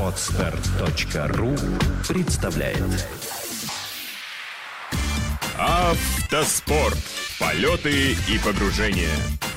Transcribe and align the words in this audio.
Отстар.ру 0.00 1.54
представляет 2.08 3.06
Автоспорт. 5.58 6.96
Полеты 7.38 8.12
и 8.12 8.38
погружения. 8.42 9.14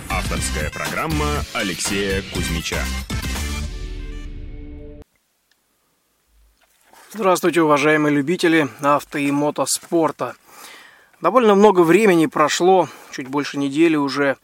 Авторская 0.10 0.70
программа 0.70 1.28
Алексея 1.54 2.22
Кузьмича. 2.34 2.84
Здравствуйте, 7.14 7.62
уважаемые 7.62 8.14
любители 8.14 8.68
авто 8.82 9.18
и 9.18 9.32
мотоспорта. 9.32 10.36
Довольно 11.22 11.56
много 11.56 11.82
времени 11.82 12.26
прошло, 12.26 12.90
чуть 13.12 13.30
больше 13.30 13.58
недели 13.58 13.96
уже, 13.96 14.36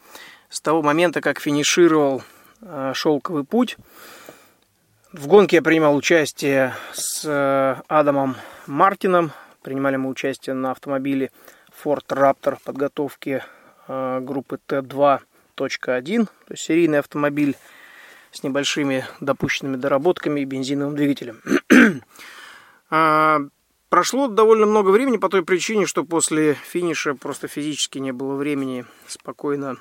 с 0.48 0.62
того 0.62 0.80
момента, 0.80 1.20
как 1.20 1.40
финишировал 1.40 2.22
«Шелковый 2.94 3.44
путь». 3.44 3.76
В 5.12 5.26
гонке 5.26 5.56
я 5.56 5.62
принимал 5.62 5.96
участие 5.96 6.72
с 6.92 7.24
э, 7.24 7.82
Адамом 7.88 8.36
Мартином. 8.68 9.32
Принимали 9.60 9.96
мы 9.96 10.08
участие 10.08 10.54
на 10.54 10.70
автомобиле 10.70 11.32
Ford 11.82 12.06
Raptor 12.06 12.58
подготовки 12.64 13.42
э, 13.88 14.20
группы 14.20 14.60
Т2.1, 14.68 15.18
то 15.56 16.52
есть 16.52 16.62
серийный 16.62 17.00
автомобиль 17.00 17.56
с 18.30 18.44
небольшими 18.44 19.04
допущенными 19.18 19.74
доработками 19.74 20.40
и 20.40 20.44
бензиновым 20.44 20.94
двигателем. 20.94 21.42
А, 22.92 23.38
прошло 23.88 24.26
довольно 24.26 24.66
много 24.66 24.90
времени 24.90 25.16
по 25.16 25.28
той 25.28 25.44
причине, 25.44 25.86
что 25.86 26.02
после 26.02 26.54
финиша 26.54 27.14
просто 27.14 27.46
физически 27.46 27.98
не 27.98 28.10
было 28.10 28.34
времени 28.34 28.84
спокойно 29.06 29.76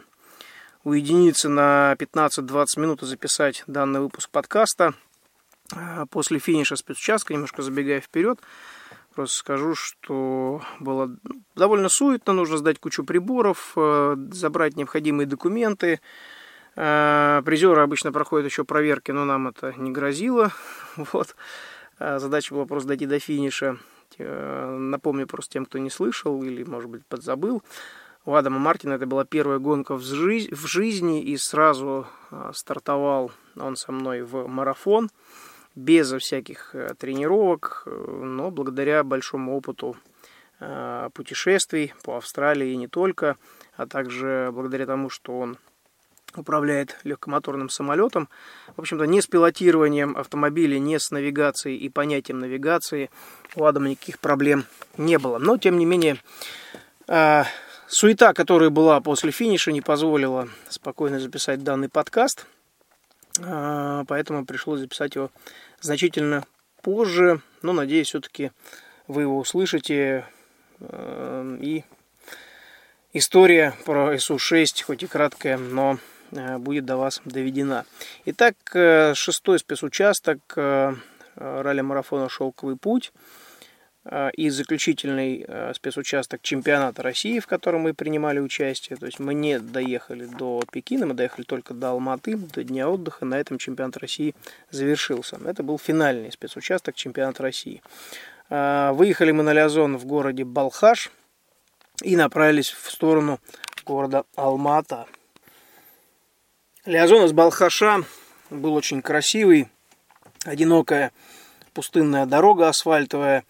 уединиться 0.84 1.50
на 1.50 1.96
15-20 1.98 2.66
минут 2.78 3.04
и 3.04 3.06
записать 3.06 3.64
данный 3.68 4.00
выпуск 4.00 4.30
подкаста. 4.30 4.94
А, 5.76 6.06
после 6.08 6.40
финиша 6.40 6.76
спецучастка, 6.76 7.34
немножко 7.34 7.62
забегая 7.62 8.02
вперед, 8.02 8.40
просто 9.14 9.38
скажу, 9.38 9.76
что 9.76 10.62
было 10.80 11.16
довольно 11.56 11.90
суетно, 11.90 12.34
нужно 12.34 12.58
сдать 12.58 12.80
кучу 12.80 13.04
приборов, 13.04 13.74
э, 13.76 14.16
забрать 14.32 14.78
необходимые 14.78 15.28
документы. 15.28 16.00
А, 16.76 17.42
призеры 17.44 17.82
обычно 17.82 18.12
проходят 18.12 18.46
еще 18.50 18.64
проверки, 18.64 19.12
но 19.12 19.26
нам 19.26 19.50
это 19.50 19.74
не 19.78 19.92
грозило. 19.92 20.52
Вот. 20.96 21.36
А 22.00 22.18
задача 22.20 22.54
была 22.54 22.66
просто 22.66 22.88
дойти 22.88 23.06
до 23.06 23.20
финиша. 23.20 23.78
Э, 24.18 24.78
напомню 24.78 25.28
просто 25.28 25.54
тем, 25.54 25.66
кто 25.66 25.78
не 25.78 25.90
слышал 25.90 26.42
или, 26.44 26.64
может 26.64 26.90
быть, 26.90 27.06
подзабыл. 27.06 27.62
У 28.30 28.36
Адама 28.36 28.60
Мартина 28.60 28.94
это 28.94 29.08
была 29.08 29.26
первая 29.26 29.58
гонка 29.58 29.96
в, 29.96 30.04
жизни, 30.04 30.54
в 30.54 30.68
жизни, 30.68 31.24
и 31.24 31.36
сразу 31.36 32.06
э, 32.30 32.52
стартовал 32.54 33.32
он 33.56 33.76
со 33.76 33.92
мной 33.92 34.22
в 34.22 34.46
марафон, 34.46 35.10
без 35.74 36.12
всяких 36.12 36.76
э, 36.76 36.94
тренировок, 36.96 37.88
но 37.88 38.52
благодаря 38.52 39.04
большому 39.04 39.58
опыту 39.58 39.98
путешествий 41.14 41.94
по 42.04 42.18
Австралии 42.18 42.74
и 42.74 42.78
не 42.78 42.88
только, 42.88 43.36
а 43.76 43.88
также 43.88 44.52
благодаря 44.54 44.86
тому, 44.86 45.10
что 45.10 45.40
он 45.40 45.58
управляет 46.36 47.00
легкомоторным 47.04 47.70
самолетом. 47.70 48.30
В 48.76 48.82
общем-то, 48.82 49.06
не 49.06 49.22
с 49.22 49.26
пилотированием 49.26 50.16
автомобиля, 50.16 50.78
не 50.78 51.00
с 51.00 51.10
навигацией 51.10 51.78
и 51.78 51.90
понятием 51.90 52.38
навигации 52.38 53.10
у 53.56 53.66
Адама 53.66 53.90
никаких 53.90 54.20
проблем 54.20 54.66
не 54.98 55.18
было. 55.18 55.40
Но, 55.40 55.58
тем 55.58 55.80
не 55.80 55.86
менее, 55.86 56.18
а, 57.08 57.46
суета, 57.90 58.34
которая 58.34 58.70
была 58.70 59.02
после 59.02 59.32
финиша, 59.32 59.72
не 59.72 59.82
позволила 59.82 60.48
спокойно 60.70 61.20
записать 61.20 61.64
данный 61.64 61.90
подкаст. 61.90 62.46
А, 63.42 64.06
поэтому 64.08 64.46
пришлось 64.46 64.80
записать 64.80 65.16
его 65.16 65.32
значительно 65.82 66.46
позже. 66.82 67.42
Но, 67.62 67.74
надеюсь, 67.74 68.08
все-таки 68.08 68.52
вы 69.08 69.24
его 69.24 69.38
услышите 69.38 70.26
а, 70.80 71.58
и 71.60 71.84
история 73.12 73.74
про 73.86 74.18
СУ-6, 74.18 74.84
хоть 74.84 75.04
и 75.04 75.08
краткая, 75.08 75.58
но 75.58 76.00
Э, 76.32 76.58
будет 76.58 76.86
до 76.86 76.98
вас 76.98 77.22
доведена. 77.26 77.86
Итак, 78.26 78.56
э, 78.74 79.14
шестой 79.16 79.60
спецучасток 79.60 80.40
э, 80.56 80.94
ралли-марафона 81.36 82.30
«Шелковый 82.30 82.76
путь» 82.76 83.12
и 84.36 84.50
заключительный 84.50 85.46
спецучасток 85.76 86.42
чемпионата 86.42 87.04
России, 87.04 87.40
в 87.40 87.48
котором 87.48 87.82
мы 87.82 87.94
принимали 87.94 88.40
участие. 88.40 88.98
То 88.98 89.06
есть 89.06 89.20
мы 89.20 89.34
не 89.34 89.60
доехали 89.60 90.26
до 90.26 90.64
Пекина, 90.72 91.06
мы 91.06 91.14
доехали 91.14 91.44
только 91.44 91.74
до 91.74 91.90
Алматы, 91.92 92.36
до 92.36 92.64
дня 92.64 92.90
отдыха. 92.90 93.26
На 93.26 93.36
этом 93.36 93.60
чемпионат 93.60 93.98
России 93.98 94.34
завершился. 94.72 95.40
Это 95.46 95.62
был 95.62 95.78
финальный 95.78 96.32
спецучасток 96.32 96.96
чемпионата 96.96 97.44
России. 97.44 97.82
Выехали 98.50 99.32
мы 99.32 99.44
на 99.44 99.54
Лязон 99.54 99.98
в 99.98 100.06
городе 100.06 100.44
Балхаш 100.44 101.12
и 102.02 102.16
направились 102.16 102.72
в 102.72 102.90
сторону 102.90 103.40
города 103.86 104.24
Алмата. 104.36 105.06
Лиазон 106.86 107.26
из 107.26 107.34
Балхаша 107.34 108.04
был 108.50 108.74
очень 108.74 109.04
красивый, 109.04 109.68
одинокая 110.46 111.12
пустынная 111.74 112.26
дорога 112.26 112.70
асфальтовая. 112.70 113.44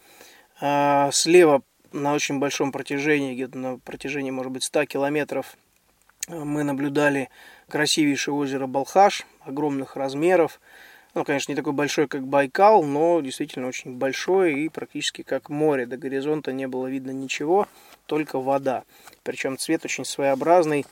А 0.62 1.10
слева 1.12 1.62
на 1.92 2.14
очень 2.14 2.40
большом 2.40 2.72
протяжении, 2.72 3.34
где-то 3.34 3.58
на 3.58 3.78
протяжении, 3.80 4.32
может 4.32 4.52
быть, 4.52 4.64
100 4.64 4.86
километров, 4.86 5.58
мы 6.28 6.64
наблюдали 6.64 7.30
красивейшее 7.70 8.36
озеро 8.36 8.68
Балхаш, 8.68 9.26
огромных 9.42 9.96
размеров. 9.96 10.60
Ну, 11.16 11.24
конечно, 11.24 11.52
не 11.52 11.56
такой 11.56 11.74
большой, 11.74 12.08
как 12.08 12.28
Байкал, 12.28 12.84
но 12.84 13.20
действительно 13.22 13.68
очень 13.68 13.98
большой 13.98 14.62
и 14.62 14.70
практически 14.70 15.24
как 15.24 15.50
море. 15.50 15.88
До 15.88 15.98
горизонта 15.98 16.52
не 16.52 16.68
было 16.68 16.88
видно 16.88 17.12
ничего, 17.12 17.68
только 18.06 18.40
вода. 18.40 18.84
Причем 19.24 19.58
цвет 19.58 19.86
очень 19.86 20.06
своеобразный, 20.06 20.86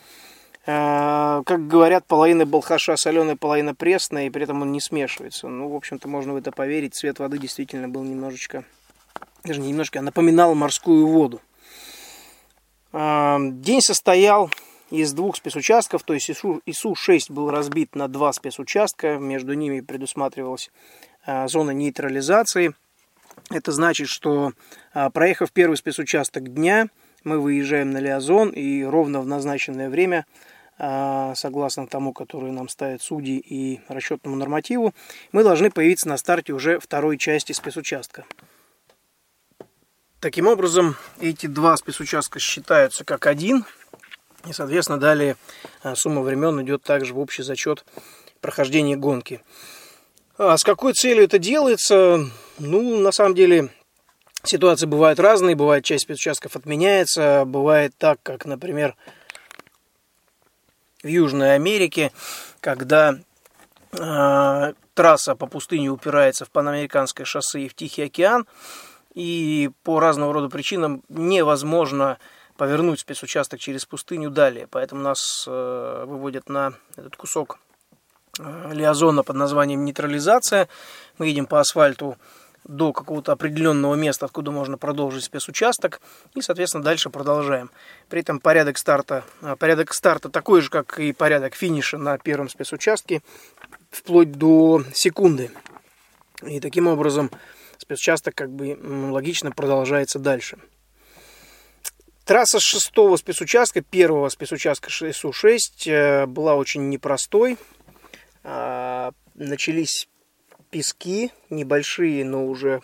Э, 0.68 1.44
как 1.46 1.66
говорят, 1.68 2.06
половина 2.06 2.46
балхаша 2.46 2.98
соленая, 2.98 3.38
половина 3.38 3.74
пресная, 3.74 4.28
и 4.28 4.30
при 4.30 4.44
этом 4.44 4.62
он 4.62 4.74
не 4.74 4.82
смешивается. 4.82 5.48
Ну, 5.48 5.70
в 5.70 5.76
общем-то, 5.76 6.10
можно 6.10 6.34
в 6.34 6.36
это 6.36 6.52
поверить. 6.52 6.94
Цвет 6.94 7.20
воды 7.20 7.38
действительно 7.38 7.88
был 7.88 8.04
немножечко, 8.04 8.66
даже 9.44 9.60
не 9.60 9.70
немножко, 9.70 10.00
а 10.00 10.02
напоминал 10.02 10.56
морскую 10.56 11.08
воду. 11.08 11.42
Э, 12.94 13.38
день 13.40 13.82
состоял 13.82 14.50
из 14.90 15.14
двух 15.14 15.36
спецучастков, 15.36 16.04
то 16.04 16.14
есть 16.14 16.30
ИСУ-6 16.30 17.20
был 17.30 17.50
разбит 17.50 17.96
на 17.96 18.08
два 18.08 18.32
спецучастка, 18.34 19.18
между 19.18 19.54
ними 19.54 19.82
предусматривалась 19.82 20.72
э, 21.26 21.48
зона 21.48 21.72
нейтрализации. 21.72 22.74
Это 23.52 23.72
значит, 23.72 24.08
что 24.08 24.54
проехав 25.14 25.52
первый 25.52 25.78
спецучасток 25.78 26.52
дня, 26.54 26.88
мы 27.24 27.40
выезжаем 27.40 27.92
на 27.92 28.00
Лиазон 28.00 28.50
и 28.50 28.84
ровно 28.84 29.22
в 29.22 29.28
назначенное 29.28 29.90
время 29.90 30.26
а, 30.80 31.34
согласно 31.36 31.88
тому, 31.88 32.14
который 32.14 32.52
нам 32.52 32.70
ставят 32.70 33.02
судьи 33.02 33.38
и 33.38 33.82
расчетному 33.88 34.36
нормативу, 34.36 34.94
мы 35.32 35.44
должны 35.44 35.72
появиться 35.72 36.08
на 36.08 36.18
старте 36.18 36.54
уже 36.54 36.80
второй 36.80 37.18
части 37.18 37.52
спецучастка. 37.52 38.26
Таким 40.20 40.48
образом, 40.48 40.96
эти 41.20 41.46
два 41.46 41.78
спецучастка 41.78 42.40
считаются 42.40 43.06
как 43.06 43.28
один, 43.28 43.66
и, 44.48 44.54
соответственно, 44.54 45.00
далее 45.00 45.38
а, 45.84 45.96
сумма 45.96 46.22
времен 46.22 46.60
идет 46.64 46.82
также 46.82 47.14
в 47.14 47.20
общий 47.20 47.44
зачет 47.44 47.86
прохождения 48.42 48.96
гонки. 48.96 49.42
А 50.40 50.58
с 50.58 50.64
какой 50.64 50.94
целью 50.94 51.24
это 51.24 51.38
делается? 51.38 52.26
Ну, 52.58 53.00
на 53.00 53.12
самом 53.12 53.36
деле, 53.36 53.70
ситуации 54.44 54.88
бывают 54.88 55.20
разные. 55.20 55.56
Бывает, 55.56 55.84
часть 55.84 56.04
спецучастков 56.04 56.56
отменяется. 56.56 57.44
Бывает 57.46 57.94
так, 57.98 58.20
как, 58.24 58.46
например, 58.46 58.96
в 61.04 61.08
Южной 61.08 61.54
Америке, 61.54 62.12
когда 62.60 63.20
э, 63.92 64.74
трасса 64.96 65.36
по 65.36 65.46
пустыне 65.46 65.90
упирается 65.90 66.46
в 66.46 66.50
Панамериканское 66.50 67.26
шоссе 67.26 67.62
и 67.62 67.70
в 67.70 67.76
Тихий 67.76 68.04
океан, 68.04 68.48
и 69.18 69.72
по 69.82 70.00
разного 70.00 70.32
рода 70.32 70.48
причинам 70.48 71.02
невозможно 71.10 72.20
повернуть 72.56 73.00
спецучасток 73.00 73.60
через 73.60 73.84
пустыню 73.84 74.30
далее. 74.30 74.68
Поэтому 74.70 75.02
нас 75.02 75.46
э, 75.48 76.04
выводят 76.06 76.50
на 76.50 76.74
этот 76.96 77.16
кусок 77.16 77.58
э, 78.38 78.74
лиазона 78.74 79.24
под 79.24 79.36
названием 79.36 79.84
нейтрализация. 79.86 80.70
Мы 81.18 81.30
едем 81.30 81.48
по 81.48 81.60
асфальту 81.60 82.16
до 82.64 82.94
какого-то 82.94 83.32
определенного 83.32 83.96
места, 83.96 84.28
откуда 84.28 84.52
можно 84.52 84.78
продолжить 84.78 85.24
спецучасток, 85.24 86.00
и, 86.36 86.42
соответственно, 86.42 86.84
дальше 86.84 87.10
продолжаем. 87.10 87.72
При 88.10 88.22
этом 88.22 88.40
порядок 88.40 88.78
старта, 88.78 89.24
а, 89.42 89.56
порядок 89.56 89.96
старта 89.96 90.30
такой 90.30 90.62
же, 90.62 90.70
как 90.70 91.00
и 91.00 91.12
порядок 91.12 91.56
финиша 91.56 91.98
на 91.98 92.20
первом 92.20 92.50
спецучастке, 92.50 93.24
вплоть 93.90 94.34
до 94.34 94.84
секунды. 94.94 95.50
И 96.44 96.60
таким 96.60 96.88
образом 96.88 97.32
спецучасток 97.88 98.36
как 98.36 98.52
бы 98.52 98.78
логично 99.12 99.52
продолжается 99.52 100.20
дальше. 100.20 100.58
Трасса 102.26 102.60
шестого 102.60 103.16
спецучастка, 103.16 103.80
первого 103.80 104.28
спецучастка 104.28 104.90
СУ-6 104.90 105.58
э, 105.86 106.26
была 106.26 106.56
очень 106.56 106.90
непростой. 106.90 107.58
А, 108.44 109.14
начались 109.36 110.10
пески, 110.70 111.32
небольшие, 111.50 112.26
но 112.26 112.46
уже 112.46 112.82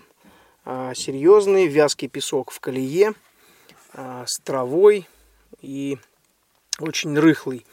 а, 0.64 0.94
серьезный, 0.94 1.68
вязкий 1.68 2.08
песок 2.08 2.52
в 2.52 2.62
колее 2.62 3.14
а, 3.92 4.24
с 4.26 4.40
травой 4.42 5.06
и 5.60 5.98
очень 6.80 7.20
рыхлый. 7.20 7.66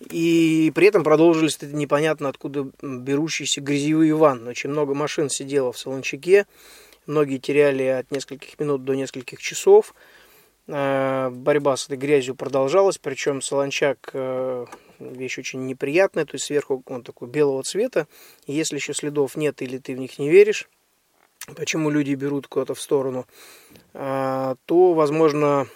И 0.00 0.70
при 0.74 0.88
этом 0.88 1.04
продолжились 1.04 1.56
это 1.56 1.74
непонятно 1.74 2.28
откуда 2.28 2.68
берущиеся 2.82 3.60
грязевые 3.60 4.14
ванны. 4.14 4.50
Очень 4.50 4.70
много 4.70 4.94
машин 4.94 5.30
сидело 5.30 5.72
в 5.72 5.78
Солончаке. 5.78 6.46
Многие 7.06 7.38
теряли 7.38 7.84
от 7.84 8.10
нескольких 8.10 8.58
минут 8.58 8.84
до 8.84 8.94
нескольких 8.94 9.40
часов. 9.40 9.94
А, 10.68 11.30
борьба 11.30 11.76
с 11.76 11.86
этой 11.86 11.96
грязью 11.96 12.34
продолжалась, 12.34 12.98
причем 12.98 13.40
Солончак 13.40 14.10
э, 14.12 14.66
вещь 14.98 15.38
очень 15.38 15.64
неприятная, 15.66 16.24
то 16.24 16.34
есть 16.34 16.46
сверху 16.46 16.82
он 16.86 17.02
такой 17.02 17.28
белого 17.28 17.62
цвета. 17.62 18.06
Если 18.46 18.76
еще 18.76 18.92
следов 18.92 19.36
нет 19.36 19.62
или 19.62 19.78
ты 19.78 19.94
в 19.94 19.98
них 19.98 20.18
не 20.18 20.28
веришь, 20.28 20.68
почему 21.54 21.88
люди 21.88 22.14
берут 22.14 22.48
куда-то 22.48 22.74
в 22.74 22.80
сторону, 22.80 23.26
а, 23.94 24.56
то, 24.66 24.92
возможно, 24.92 25.68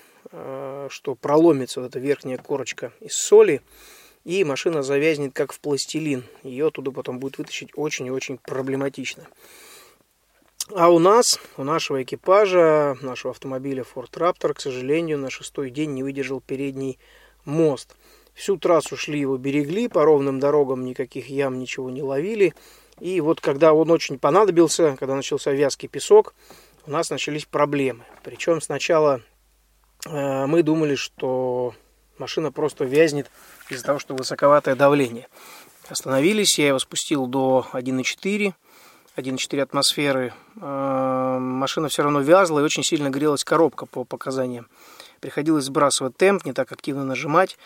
что 0.91 1.17
проломится 1.17 1.81
вот 1.81 1.89
эта 1.89 1.99
верхняя 1.99 2.39
корочка 2.39 2.93
из 3.01 3.15
соли, 3.15 3.63
и 4.25 4.45
машина 4.45 4.83
завязнет 4.83 5.33
как 5.33 5.53
в 5.53 5.61
пластилин. 5.61 6.25
Ее 6.43 6.69
оттуда 6.69 6.91
потом 6.91 7.19
будет 7.19 7.39
вытащить 7.39 7.71
очень 7.75 8.07
и 8.07 8.11
очень 8.11 8.39
проблематично. 8.39 9.27
А 10.75 10.89
у 10.89 10.99
нас, 10.99 11.41
у 11.57 11.65
нашего 11.65 12.03
экипажа, 12.03 12.97
нашего 13.01 13.33
автомобиля 13.33 13.83
Ford 13.83 14.11
Raptor, 14.13 14.55
к 14.55 14.61
сожалению, 14.61 15.19
на 15.19 15.31
шестой 15.31 15.71
день 15.71 15.93
не 15.95 16.03
выдержал 16.03 16.41
передний 16.41 16.99
мост. 17.45 17.97
Всю 18.35 18.57
трассу 18.57 18.97
шли 18.97 19.19
его 19.19 19.37
берегли, 19.37 19.89
по 19.89 20.05
ровным 20.05 20.39
дорогам 20.39 20.85
никаких 20.85 21.29
ям, 21.29 21.59
ничего 21.59 21.91
не 21.91 22.03
ловили. 22.03 22.55
И 23.01 23.21
вот 23.21 23.41
когда 23.41 23.73
он 23.73 23.91
очень 23.91 24.19
понадобился, 24.19 24.97
когда 24.99 25.17
начался 25.17 25.51
вязкий 25.51 25.89
песок, 25.89 26.35
у 26.87 26.91
нас 26.91 27.11
начались 27.11 27.47
проблемы. 27.47 28.05
Причем 28.23 28.61
сначала 28.61 29.23
э, 30.07 30.47
мы 30.47 30.63
думали, 30.63 30.95
что 30.95 31.75
машина 32.19 32.53
просто 32.53 32.85
вязнет 32.85 33.31
из-за 33.75 33.85
того, 33.85 33.99
что 33.99 34.15
высоковатое 34.15 34.75
давление. 34.75 35.29
Остановились, 35.89 36.59
я 36.59 36.69
его 36.69 36.79
спустил 36.79 37.27
до 37.27 37.67
1,4, 37.73 38.55
1,4 39.17 39.61
атмосферы. 39.61 40.33
Э, 40.61 41.39
машина 41.41 41.89
все 41.89 42.03
равно 42.03 42.21
вязла 42.21 42.61
и 42.61 42.63
очень 42.63 42.85
сильно 42.85 43.11
грелась 43.11 43.45
коробка 43.45 43.87
по 43.87 44.05
показаниям. 44.05 44.69
Приходилось 45.21 45.65
сбрасывать 45.65 46.17
темп, 46.17 46.45
не 46.45 46.53
так 46.53 46.71
активно 46.73 47.05
нажимать 47.05 47.59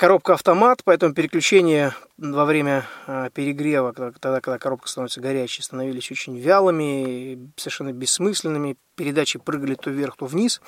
коробка 0.00 0.32
автомат, 0.32 0.80
поэтому 0.82 1.12
переключения 1.12 1.94
во 2.16 2.46
время 2.46 2.86
а, 3.06 3.28
перегрева, 3.28 3.92
тогда, 3.92 4.40
когда 4.40 4.58
коробка 4.58 4.88
становится 4.88 5.20
горячей, 5.20 5.60
становились 5.60 6.10
очень 6.10 6.38
вялыми, 6.38 7.52
совершенно 7.56 7.92
бессмысленными. 7.92 8.78
Передачи 8.94 9.38
прыгали 9.38 9.74
то 9.74 9.90
вверх, 9.90 10.16
то 10.16 10.24
вниз. 10.24 10.62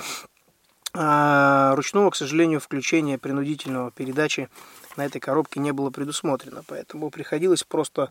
А 0.95 1.75
ручного, 1.75 2.11
к 2.11 2.17
сожалению, 2.17 2.61
включения 2.61 3.19
принудительного 3.19 3.91
передачи 3.91 4.49
на 4.97 5.07
этой 5.07 5.21
коробке 5.21 5.59
не 5.61 5.73
было 5.73 5.91
предусмотрено. 5.91 6.63
Поэтому 6.67 7.11
приходилось 7.11 7.65
просто 7.65 8.11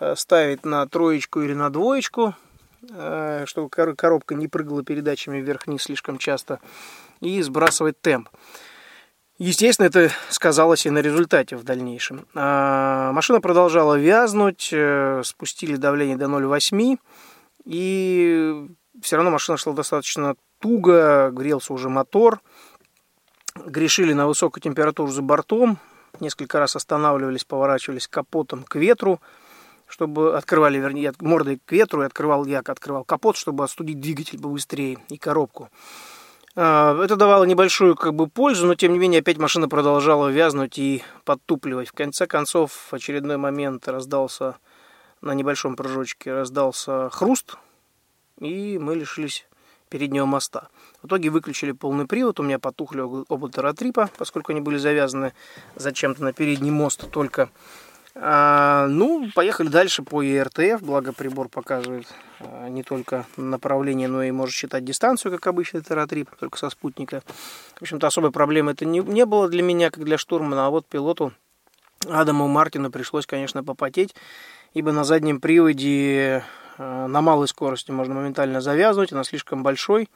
э, 0.00 0.14
ставить 0.16 0.64
на 0.64 0.86
троечку 0.86 1.42
или 1.42 1.52
на 1.52 1.68
двоечку, 1.68 2.34
э, 2.90 3.44
чтобы 3.46 3.68
коробка 3.68 4.34
не 4.34 4.48
прыгала 4.48 4.82
передачами 4.82 5.40
вверх-вниз 5.40 5.82
слишком 5.82 6.16
часто, 6.16 6.60
и 7.20 7.42
сбрасывать 7.42 8.00
темп. 8.00 8.28
Естественно, 9.38 9.86
это 9.86 10.10
сказалось 10.28 10.86
и 10.86 10.90
на 10.90 10.98
результате 10.98 11.56
в 11.56 11.64
дальнейшем. 11.64 12.26
А, 12.34 13.12
машина 13.12 13.40
продолжала 13.40 13.98
вязнуть, 13.98 14.70
э, 14.72 15.22
спустили 15.24 15.76
давление 15.76 16.16
до 16.16 16.26
0,8, 16.26 16.98
и 17.64 18.68
все 19.02 19.16
равно 19.16 19.30
машина 19.30 19.58
шла 19.58 19.72
достаточно 19.72 20.36
туго, 20.62 21.30
грелся 21.32 21.72
уже 21.74 21.88
мотор, 21.88 22.40
грешили 23.66 24.12
на 24.12 24.26
высокую 24.28 24.62
температуру 24.62 25.10
за 25.10 25.20
бортом, 25.20 25.78
несколько 26.20 26.58
раз 26.60 26.76
останавливались, 26.76 27.44
поворачивались 27.44 28.06
капотом 28.06 28.62
к 28.62 28.76
ветру, 28.76 29.20
чтобы 29.88 30.36
открывали, 30.36 30.78
вернее, 30.78 31.12
мордой 31.20 31.60
к 31.64 31.72
ветру, 31.72 32.02
и 32.02 32.06
открывал 32.06 32.46
я, 32.46 32.60
открывал 32.60 33.04
капот, 33.04 33.36
чтобы 33.36 33.64
остудить 33.64 34.00
двигатель 34.00 34.40
побыстрее 34.40 34.98
и 35.08 35.18
коробку. 35.18 35.68
А, 36.54 36.96
это 37.02 37.16
давало 37.16 37.44
небольшую 37.44 37.96
как 37.96 38.14
бы, 38.14 38.28
пользу, 38.28 38.66
но 38.66 38.76
тем 38.76 38.92
не 38.92 38.98
менее 39.00 39.20
опять 39.20 39.38
машина 39.38 39.68
продолжала 39.68 40.28
вязнуть 40.28 40.78
и 40.78 41.02
подтупливать. 41.24 41.88
В 41.88 41.92
конце 41.92 42.26
концов, 42.26 42.72
в 42.72 42.94
очередной 42.94 43.36
момент 43.36 43.88
раздался 43.88 44.56
на 45.20 45.32
небольшом 45.32 45.76
прыжочке 45.76 46.32
раздался 46.32 47.08
хруст, 47.10 47.56
и 48.38 48.78
мы 48.78 48.96
лишились 48.96 49.46
переднего 49.92 50.24
моста. 50.24 50.68
В 51.02 51.06
итоге 51.06 51.28
выключили 51.28 51.72
полный 51.72 52.06
привод, 52.06 52.40
у 52.40 52.42
меня 52.42 52.58
потухли 52.58 53.00
оба 53.00 53.48
таратрипа, 53.50 54.08
поскольку 54.16 54.52
они 54.52 54.62
были 54.62 54.78
завязаны 54.78 55.34
зачем-то 55.76 56.24
на 56.24 56.32
передний 56.32 56.70
мост 56.70 57.10
только. 57.10 57.50
А, 58.14 58.86
ну, 58.88 59.30
поехали 59.34 59.68
дальше 59.68 60.02
по 60.02 60.22
ЕРТФ, 60.22 60.82
благо 60.82 61.12
прибор 61.12 61.50
показывает 61.50 62.06
а, 62.40 62.68
не 62.68 62.82
только 62.82 63.26
направление, 63.36 64.08
но 64.08 64.22
и 64.22 64.30
может 64.30 64.54
считать 64.54 64.84
дистанцию, 64.84 65.30
как 65.30 65.46
обычно 65.46 65.82
тератрип, 65.82 66.30
только 66.40 66.56
со 66.58 66.70
спутника. 66.70 67.22
В 67.76 67.82
общем-то, 67.82 68.06
особой 68.06 68.30
проблемы 68.30 68.72
это 68.72 68.86
не, 68.86 69.00
не 69.00 69.26
было 69.26 69.46
для 69.48 69.62
меня, 69.62 69.90
как 69.90 70.04
для 70.04 70.16
штурмана, 70.16 70.66
а 70.66 70.70
вот 70.70 70.86
пилоту 70.86 71.32
Адаму 72.08 72.48
Мартину 72.48 72.90
пришлось, 72.90 73.26
конечно, 73.26 73.62
попотеть, 73.62 74.14
ибо 74.72 74.92
на 74.92 75.04
заднем 75.04 75.38
приводе 75.38 76.44
на 77.06 77.20
малой 77.20 77.48
скорости 77.48 77.90
можно 77.90 78.14
моментально 78.14 78.60
завязывать, 78.60 79.12
она 79.12 79.24
слишком 79.24 79.62
большой, 79.62 80.08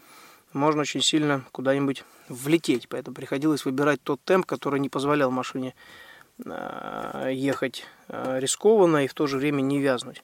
можно 0.52 0.82
очень 0.82 1.02
сильно 1.02 1.44
куда-нибудь 1.52 2.04
влететь, 2.28 2.88
поэтому 2.88 3.14
приходилось 3.14 3.64
выбирать 3.64 4.02
тот 4.02 4.20
темп, 4.24 4.46
который 4.46 4.80
не 4.80 4.88
позволял 4.88 5.30
машине 5.30 5.74
Э, 6.44 7.30
ехать 7.32 7.86
э, 8.08 8.38
рискованно 8.40 9.04
и 9.04 9.08
в 9.08 9.14
то 9.14 9.26
же 9.26 9.38
время 9.38 9.62
не 9.62 9.80
вязнуть. 9.80 10.22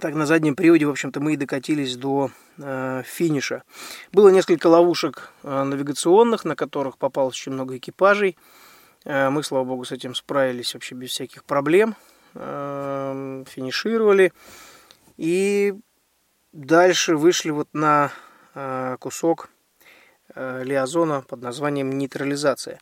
Так, 0.00 0.14
на 0.14 0.26
заднем 0.26 0.56
приводе, 0.56 0.86
в 0.86 0.90
общем-то, 0.90 1.20
мы 1.20 1.34
и 1.34 1.36
докатились 1.36 1.96
до 1.96 2.30
э, 2.58 3.02
финиша. 3.04 3.62
Было 4.10 4.30
несколько 4.30 4.66
ловушек 4.66 5.30
э, 5.44 5.62
навигационных, 5.62 6.44
на 6.44 6.56
которых 6.56 6.98
попалось 6.98 7.34
очень 7.34 7.52
много 7.52 7.76
экипажей. 7.76 8.36
Э, 9.04 9.30
мы, 9.30 9.44
слава 9.44 9.64
богу, 9.64 9.84
с 9.84 9.92
этим 9.92 10.16
справились 10.16 10.74
вообще 10.74 10.96
без 10.96 11.10
всяких 11.10 11.44
проблем. 11.44 11.94
Э, 12.34 13.44
финишировали. 13.48 14.32
И 15.16 15.74
дальше 16.52 17.16
вышли 17.16 17.50
вот 17.50 17.68
на 17.72 18.12
э, 18.54 18.96
кусок 19.00 19.50
Э, 20.34 20.62
лиазона 20.64 21.22
под 21.28 21.42
названием 21.42 21.90
нейтрализация. 21.98 22.80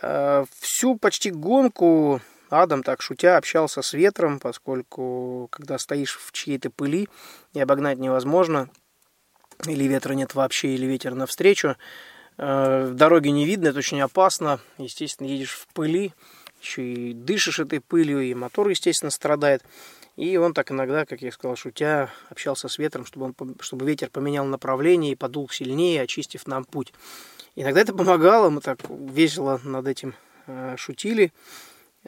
Э, 0.00 0.44
всю 0.60 0.96
почти 0.96 1.32
гонку 1.32 2.20
Адам, 2.48 2.84
так 2.84 3.02
шутя, 3.02 3.36
общался 3.38 3.82
с 3.82 3.92
ветром, 3.92 4.38
поскольку 4.38 5.48
когда 5.50 5.78
стоишь 5.78 6.16
в 6.16 6.30
чьей-то 6.30 6.70
пыли 6.70 7.08
и 7.54 7.60
обогнать 7.60 7.98
невозможно, 7.98 8.68
или 9.66 9.84
ветра 9.84 10.12
нет 10.12 10.34
вообще, 10.36 10.74
или 10.74 10.86
ветер 10.86 11.14
навстречу, 11.14 11.76
дороги 12.36 13.28
не 13.28 13.46
видно, 13.46 13.68
это 13.68 13.78
очень 13.78 14.00
опасно, 14.00 14.60
естественно, 14.78 15.28
едешь 15.28 15.52
в 15.54 15.66
пыли, 15.72 16.12
еще 16.60 16.82
и 16.82 17.12
дышишь 17.14 17.58
этой 17.58 17.80
пылью, 17.80 18.20
и 18.20 18.34
мотор, 18.34 18.68
естественно, 18.68 19.10
страдает. 19.10 19.62
И 20.16 20.36
он 20.36 20.52
так 20.52 20.70
иногда, 20.70 21.06
как 21.06 21.22
я 21.22 21.32
сказал, 21.32 21.56
шутя, 21.56 22.10
общался 22.28 22.68
с 22.68 22.78
ветром, 22.78 23.06
чтобы, 23.06 23.34
он, 23.38 23.56
чтобы 23.60 23.86
ветер 23.86 24.10
поменял 24.10 24.44
направление 24.44 25.12
и 25.12 25.16
подул 25.16 25.48
сильнее, 25.48 26.02
очистив 26.02 26.46
нам 26.46 26.64
путь. 26.64 26.92
Иногда 27.56 27.80
это 27.80 27.94
помогало, 27.94 28.50
мы 28.50 28.60
так 28.60 28.78
весело 28.88 29.60
над 29.64 29.86
этим 29.86 30.14
э, 30.46 30.76
шутили. 30.76 31.32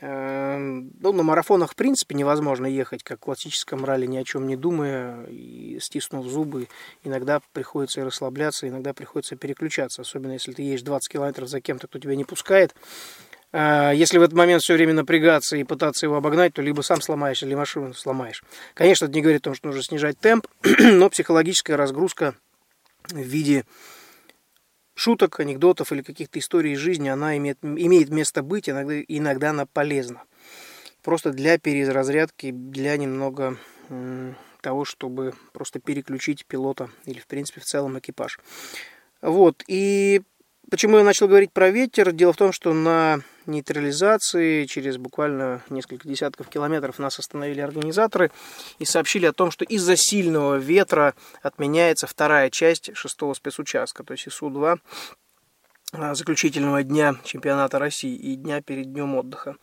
Э, 0.00 0.58
ну, 0.58 1.12
на 1.12 1.22
марафонах, 1.22 1.72
в 1.72 1.76
принципе, 1.76 2.14
невозможно 2.14 2.66
ехать, 2.66 3.02
как 3.02 3.18
в 3.18 3.22
классическом 3.22 3.84
ралли, 3.84 4.06
ни 4.06 4.16
о 4.16 4.24
чем 4.24 4.46
не 4.46 4.56
думая 4.56 5.24
и 5.26 5.78
стиснув 5.80 6.26
зубы. 6.26 6.68
Иногда 7.04 7.40
приходится 7.52 8.00
и 8.00 8.04
расслабляться, 8.04 8.68
иногда 8.68 8.92
приходится 8.92 9.36
переключаться, 9.36 10.02
особенно 10.02 10.32
если 10.32 10.52
ты 10.52 10.62
едешь 10.62 10.82
20 10.82 11.12
километров 11.12 11.48
за 11.48 11.60
кем-то, 11.60 11.86
кто 11.86 11.98
тебя 11.98 12.16
не 12.16 12.24
пускает. 12.24 12.74
А, 13.56 13.92
если 13.92 14.18
в 14.18 14.22
этот 14.22 14.36
момент 14.36 14.62
все 14.62 14.74
время 14.74 14.94
напрягаться 14.94 15.56
и 15.56 15.62
пытаться 15.62 16.06
его 16.06 16.16
обогнать, 16.16 16.54
то 16.54 16.60
либо 16.60 16.80
сам 16.80 17.00
сломаешь, 17.00 17.40
или 17.44 17.54
машину 17.54 17.94
сломаешь. 17.94 18.42
Конечно, 18.74 19.04
это 19.04 19.14
не 19.14 19.22
говорит 19.22 19.42
о 19.42 19.44
том, 19.44 19.54
что 19.54 19.68
нужно 19.68 19.84
снижать 19.84 20.18
темп, 20.18 20.48
но 20.80 21.08
психологическая 21.08 21.76
разгрузка 21.76 22.34
в 23.10 23.16
виде 23.16 23.64
шуток, 24.96 25.38
анекдотов 25.38 25.92
или 25.92 26.02
каких-то 26.02 26.40
историй 26.40 26.72
из 26.72 26.80
жизни, 26.80 27.08
она 27.08 27.36
имеет, 27.36 27.58
имеет 27.62 28.08
место 28.08 28.42
быть, 28.42 28.68
иногда, 28.68 29.00
иногда 29.02 29.50
она 29.50 29.66
полезна. 29.66 30.24
Просто 31.04 31.30
для 31.30 31.56
переразрядки, 31.56 32.50
для 32.50 32.96
немного 32.96 33.56
того, 34.62 34.84
чтобы 34.84 35.32
просто 35.52 35.78
переключить 35.78 36.44
пилота 36.44 36.90
или, 37.04 37.20
в 37.20 37.28
принципе, 37.28 37.60
в 37.60 37.64
целом 37.64 38.00
экипаж. 38.00 38.40
Вот, 39.22 39.62
и 39.68 40.22
Почему 40.70 40.96
я 40.96 41.04
начал 41.04 41.28
говорить 41.28 41.52
про 41.52 41.70
ветер? 41.70 42.10
Дело 42.12 42.32
в 42.32 42.38
том, 42.38 42.50
что 42.50 42.72
на 42.72 43.20
нейтрализации 43.46 44.64
через 44.64 44.96
буквально 44.96 45.62
несколько 45.70 46.08
десятков 46.08 46.48
километров 46.48 46.98
нас 46.98 47.18
остановили 47.18 47.60
организаторы 47.60 48.30
и 48.78 48.84
сообщили 48.84 49.26
о 49.26 49.32
том, 49.32 49.50
что 49.50 49.64
из-за 49.64 49.96
сильного 49.96 50.56
ветра 50.56 51.14
отменяется 51.42 52.06
вторая 52.06 52.50
часть 52.50 52.96
шестого 52.96 53.34
спецучастка, 53.34 54.04
то 54.04 54.12
есть 54.12 54.26
ИСУ-2 54.28 54.78
а, 55.92 56.14
заключительного 56.14 56.82
дня 56.82 57.14
чемпионата 57.24 57.78
России 57.78 58.14
и 58.14 58.34
дня 58.36 58.60
перед 58.60 58.92
днем 58.92 59.14
отдыха. 59.14 59.56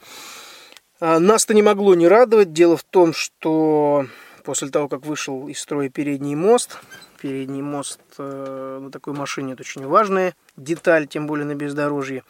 А, 0.99 1.19
нас-то 1.19 1.53
не 1.53 1.61
могло 1.61 1.95
не 1.95 2.07
радовать. 2.07 2.53
Дело 2.53 2.77
в 2.77 2.83
том, 2.83 3.13
что 3.13 4.05
после 4.43 4.69
того, 4.69 4.87
как 4.87 5.05
вышел 5.05 5.47
из 5.47 5.59
строя 5.59 5.89
передний 5.89 6.35
мост, 6.35 6.79
передний 7.21 7.61
мост 7.61 7.99
э, 8.17 8.79
на 8.81 8.91
такой 8.91 9.13
машине 9.13 9.53
это 9.53 9.61
очень 9.61 9.85
важная 9.85 10.35
деталь, 10.57 11.07
тем 11.07 11.27
более 11.27 11.45
на 11.45 11.55
бездорожье 11.55 12.23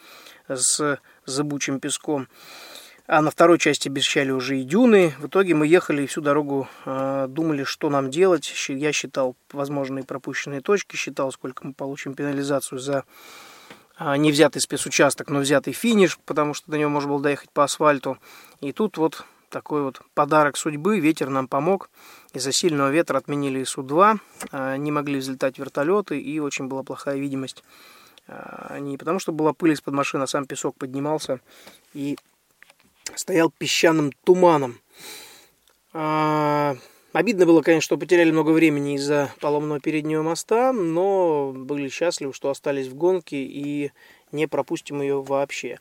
с 0.48 0.98
зыбучим 1.26 1.80
песком. 1.80 2.28
А 3.06 3.20
на 3.20 3.30
второй 3.30 3.58
части 3.58 3.88
обещали 3.88 4.30
уже 4.30 4.60
и 4.60 4.62
дюны. 4.62 5.14
В 5.18 5.26
итоге 5.26 5.54
мы 5.54 5.66
ехали 5.66 6.02
и 6.02 6.06
всю 6.06 6.20
дорогу 6.20 6.68
э, 6.84 7.26
думали, 7.28 7.64
что 7.64 7.90
нам 7.90 8.10
делать. 8.10 8.50
Я 8.68 8.92
считал 8.92 9.36
возможные 9.52 10.04
пропущенные 10.04 10.60
точки, 10.60 10.96
считал, 10.96 11.32
сколько 11.32 11.66
мы 11.66 11.74
получим 11.74 12.14
пенализацию 12.14 12.78
за 12.78 13.04
э, 13.98 14.16
не 14.16 14.30
взятый 14.30 14.62
спецучасток, 14.62 15.30
но 15.30 15.40
взятый 15.40 15.72
финиш, 15.72 16.18
потому 16.24 16.54
что 16.54 16.70
до 16.70 16.78
него 16.78 16.90
можно 16.90 17.10
было 17.10 17.20
доехать 17.20 17.50
по 17.50 17.64
асфальту. 17.64 18.18
И 18.60 18.72
тут 18.72 18.96
вот 18.98 19.24
такой 19.50 19.82
вот 19.82 20.00
подарок 20.14 20.56
судьбы. 20.56 21.00
Ветер 21.00 21.28
нам 21.28 21.48
помог. 21.48 21.90
Из-за 22.32 22.52
сильного 22.52 22.90
ветра 22.90 23.18
отменили 23.18 23.64
Су-2. 23.64 24.18
Э, 24.52 24.76
не 24.76 24.92
могли 24.92 25.18
взлетать 25.18 25.58
вертолеты 25.58 26.20
и 26.20 26.38
очень 26.38 26.66
была 26.66 26.84
плохая 26.84 27.18
видимость 27.18 27.62
а, 27.62 28.01
не 28.80 28.96
потому, 28.96 29.18
что 29.18 29.32
была 29.32 29.52
пыль 29.52 29.72
из-под 29.72 29.94
машины, 29.94 30.22
а 30.22 30.26
сам 30.26 30.46
песок 30.46 30.76
поднимался 30.76 31.40
и 31.94 32.16
стоял 33.14 33.50
песчаным 33.50 34.12
туманом. 34.24 34.78
А, 35.92 36.76
обидно 37.12 37.46
было, 37.46 37.60
конечно, 37.62 37.84
что 37.84 37.98
потеряли 37.98 38.30
много 38.30 38.50
времени 38.50 38.94
из-за 38.96 39.32
поломанного 39.40 39.80
переднего 39.80 40.22
моста, 40.22 40.72
но 40.72 41.52
были 41.54 41.88
счастливы, 41.88 42.32
что 42.32 42.50
остались 42.50 42.86
в 42.88 42.94
гонке 42.94 43.42
и 43.42 43.92
не 44.30 44.46
пропустим 44.46 45.02
ее 45.02 45.22
вообще. 45.22 45.78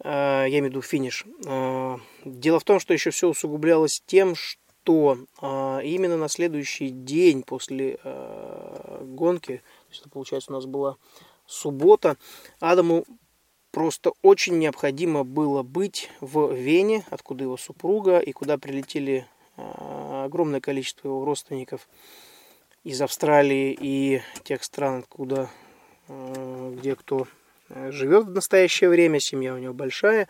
А, 0.00 0.44
я 0.44 0.58
имею 0.58 0.64
в 0.64 0.70
виду 0.70 0.82
финиш. 0.82 1.24
Дело 2.24 2.60
в 2.60 2.64
том, 2.64 2.80
что 2.80 2.92
еще 2.92 3.10
все 3.10 3.28
усугублялось 3.28 4.02
тем, 4.06 4.34
что 4.34 5.18
именно 5.40 6.16
на 6.16 6.28
следующий 6.28 6.90
день 6.90 7.42
после 7.42 7.98
гонки, 9.00 9.56
то 9.56 9.90
есть 9.90 10.00
это, 10.00 10.10
получается, 10.10 10.52
у 10.52 10.54
нас 10.54 10.66
была 10.66 10.96
суббота. 11.46 12.16
Адаму 12.60 13.04
просто 13.70 14.12
очень 14.22 14.58
необходимо 14.58 15.24
было 15.24 15.62
быть 15.62 16.10
в 16.20 16.52
Вене, 16.52 17.04
откуда 17.10 17.44
его 17.44 17.56
супруга, 17.56 18.18
и 18.18 18.32
куда 18.32 18.58
прилетели 18.58 19.26
а, 19.56 20.24
огромное 20.24 20.60
количество 20.60 21.08
его 21.08 21.24
родственников 21.24 21.88
из 22.84 23.00
Австралии 23.02 23.76
и 23.78 24.22
тех 24.44 24.62
стран, 24.64 25.00
откуда, 25.00 25.50
а, 26.08 26.74
где 26.74 26.94
кто 26.94 27.26
э, 27.68 27.90
живет 27.90 28.26
в 28.26 28.30
настоящее 28.30 28.90
время, 28.90 29.18
семья 29.20 29.54
у 29.54 29.58
него 29.58 29.74
большая, 29.74 30.28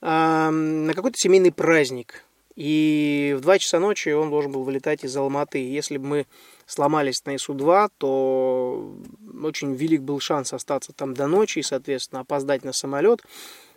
а, 0.00 0.50
на 0.50 0.94
какой-то 0.94 1.18
семейный 1.18 1.52
праздник. 1.52 2.24
И 2.54 3.34
в 3.36 3.40
2 3.40 3.58
часа 3.58 3.80
ночи 3.80 4.10
он 4.10 4.30
должен 4.30 4.52
был 4.52 4.62
вылетать 4.62 5.04
из 5.04 5.16
Алматы. 5.16 5.58
Если 5.58 5.96
бы 5.96 6.06
мы 6.06 6.26
сломались 6.72 7.24
на 7.26 7.36
ИСУ-2, 7.36 7.90
то 7.98 8.94
очень 9.42 9.74
велик 9.74 10.00
был 10.00 10.20
шанс 10.20 10.52
остаться 10.52 10.92
там 10.92 11.12
до 11.12 11.26
ночи 11.26 11.58
и, 11.58 11.62
соответственно, 11.62 12.22
опоздать 12.22 12.64
на 12.64 12.72
самолет. 12.72 13.22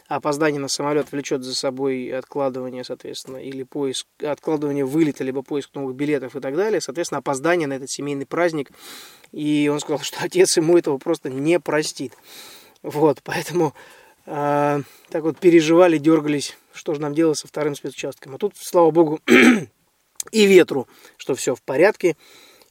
опоздание 0.08 0.62
на 0.62 0.68
самолет 0.68 1.12
влечет 1.12 1.44
за 1.44 1.56
собой 1.56 2.10
откладывание, 2.10 2.84
соответственно, 2.84 3.38
или 3.38 3.64
поиск, 3.64 4.08
откладывание 4.22 4.86
вылета, 4.86 5.24
либо 5.24 5.42
поиск 5.42 5.72
новых 5.74 5.96
билетов 5.96 6.36
и 6.36 6.40
так 6.40 6.56
далее. 6.56 6.80
Соответственно, 6.80 7.20
опоздание 7.20 7.68
на 7.68 7.74
этот 7.74 7.90
семейный 7.90 8.26
праздник. 8.26 8.70
И 9.32 9.70
он 9.72 9.80
сказал, 9.80 10.00
что 10.00 10.18
отец 10.22 10.56
ему 10.56 10.78
этого 10.78 10.98
просто 10.98 11.30
не 11.30 11.60
простит. 11.60 12.14
Вот, 12.82 13.20
поэтому 13.24 13.74
э, 14.26 14.82
так 15.10 15.24
вот 15.24 15.40
переживали, 15.40 15.98
дергались, 15.98 16.56
что 16.72 16.94
же 16.94 17.02
нам 17.02 17.14
делать 17.14 17.40
со 17.40 17.48
вторым 17.48 17.76
спецучастком. 17.76 18.36
А 18.36 18.38
тут, 18.38 18.54
слава 18.58 18.92
богу, 18.92 19.20
и 20.32 20.46
ветру, 20.46 20.88
что 21.18 21.36
все 21.36 21.56
в 21.56 21.62
порядке. 21.62 22.16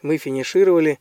Мы 0.05 0.19
финишировали. 0.19 1.01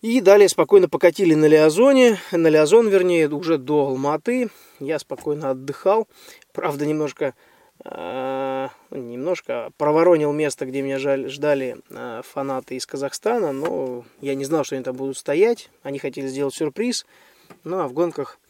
И 0.00 0.20
далее 0.20 0.48
спокойно 0.48 0.88
покатили 0.88 1.34
на 1.34 1.44
Лиазоне, 1.44 2.18
на 2.32 2.48
Лиазон, 2.48 2.88
вернее, 2.88 3.28
уже 3.28 3.56
до 3.56 3.86
Алматы. 3.86 4.50
Я 4.80 4.98
спокойно 4.98 5.50
отдыхал. 5.50 6.08
Правда, 6.52 6.86
немножко, 6.86 7.34
э, 7.84 8.68
немножко 8.90 9.70
проворонил 9.76 10.32
место, 10.32 10.66
где 10.66 10.82
меня 10.82 10.98
ждали 10.98 11.76
э, 11.88 12.22
фанаты 12.24 12.74
из 12.74 12.84
Казахстана, 12.84 13.52
но 13.52 14.04
я 14.20 14.34
не 14.34 14.44
знал, 14.44 14.64
что 14.64 14.74
они 14.74 14.82
там 14.82 14.96
будут 14.96 15.16
стоять. 15.16 15.70
Они 15.84 16.00
хотели 16.00 16.26
сделать 16.26 16.54
сюрприз. 16.54 17.06
Ну, 17.62 17.78
а 17.78 17.86
в 17.86 17.92
гонках, 17.92 18.40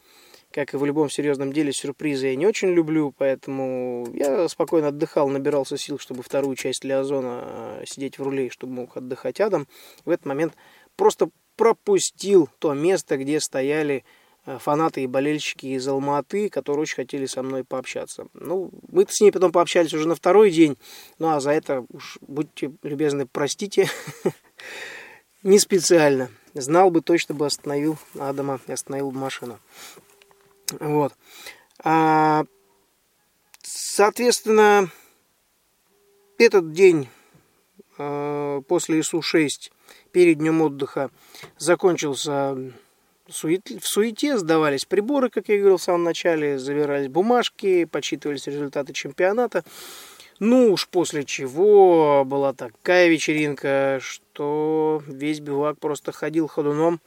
как 0.51 0.73
и 0.73 0.77
в 0.77 0.85
любом 0.85 1.09
серьезном 1.09 1.53
деле, 1.53 1.71
сюрпризы 1.71 2.27
я 2.27 2.35
не 2.35 2.45
очень 2.45 2.69
люблю, 2.69 3.13
поэтому 3.17 4.07
я 4.13 4.47
спокойно 4.47 4.89
отдыхал, 4.89 5.29
набирался 5.29 5.77
сил, 5.77 5.97
чтобы 5.97 6.23
вторую 6.23 6.55
часть 6.55 6.83
Лиазона 6.83 7.43
э, 7.43 7.83
сидеть 7.87 8.19
в 8.19 8.23
руле, 8.23 8.49
чтобы 8.49 8.73
мог 8.73 8.97
отдыхать 8.97 9.39
Адам. 9.39 9.67
В 10.05 10.09
этот 10.09 10.25
момент 10.25 10.53
просто 10.95 11.29
пропустил 11.55 12.49
то 12.59 12.73
место, 12.73 13.17
где 13.17 13.39
стояли 13.39 14.03
э, 14.45 14.57
фанаты 14.59 15.03
и 15.03 15.07
болельщики 15.07 15.67
из 15.67 15.87
Алматы, 15.87 16.49
которые 16.49 16.83
очень 16.83 16.95
хотели 16.95 17.25
со 17.25 17.43
мной 17.43 17.63
пообщаться. 17.63 18.27
Ну, 18.33 18.71
мы 18.89 19.05
с 19.07 19.21
ней 19.21 19.31
потом 19.31 19.51
пообщались 19.51 19.93
уже 19.93 20.07
на 20.07 20.15
второй 20.15 20.51
день, 20.51 20.77
ну 21.19 21.29
а 21.29 21.39
за 21.39 21.51
это 21.51 21.85
уж 21.89 22.17
будьте 22.21 22.71
любезны, 22.83 23.25
простите, 23.25 23.89
не 25.43 25.59
специально. 25.59 26.29
Знал 26.53 26.91
бы, 26.91 27.01
точно 27.01 27.33
бы 27.33 27.45
остановил 27.45 27.97
Адама 28.19 28.59
и 28.67 28.73
остановил 28.73 29.11
бы 29.11 29.19
машину. 29.19 29.59
Вот. 30.79 31.13
А, 31.83 32.45
соответственно, 33.61 34.89
этот 36.37 36.71
день 36.71 37.09
а, 37.97 38.61
после 38.61 38.99
ИСУ-6 38.99 39.71
перед 40.11 40.37
днем 40.37 40.61
отдыха 40.61 41.11
закончился 41.57 42.73
в 43.27 43.33
суете, 43.33 44.37
сдавались 44.37 44.85
приборы, 44.85 45.29
как 45.29 45.47
я 45.49 45.57
говорил 45.57 45.77
в 45.77 45.83
самом 45.83 46.03
начале, 46.03 46.59
забирались 46.59 47.07
бумажки, 47.07 47.85
подсчитывались 47.85 48.47
результаты 48.47 48.93
чемпионата. 48.93 49.63
Ну 50.39 50.73
уж 50.73 50.87
после 50.87 51.23
чего 51.23 52.23
была 52.25 52.53
такая 52.53 53.07
вечеринка, 53.09 53.99
что 54.01 55.03
весь 55.05 55.39
бивак 55.39 55.79
просто 55.79 56.11
ходил 56.11 56.47
ходуном. 56.47 56.99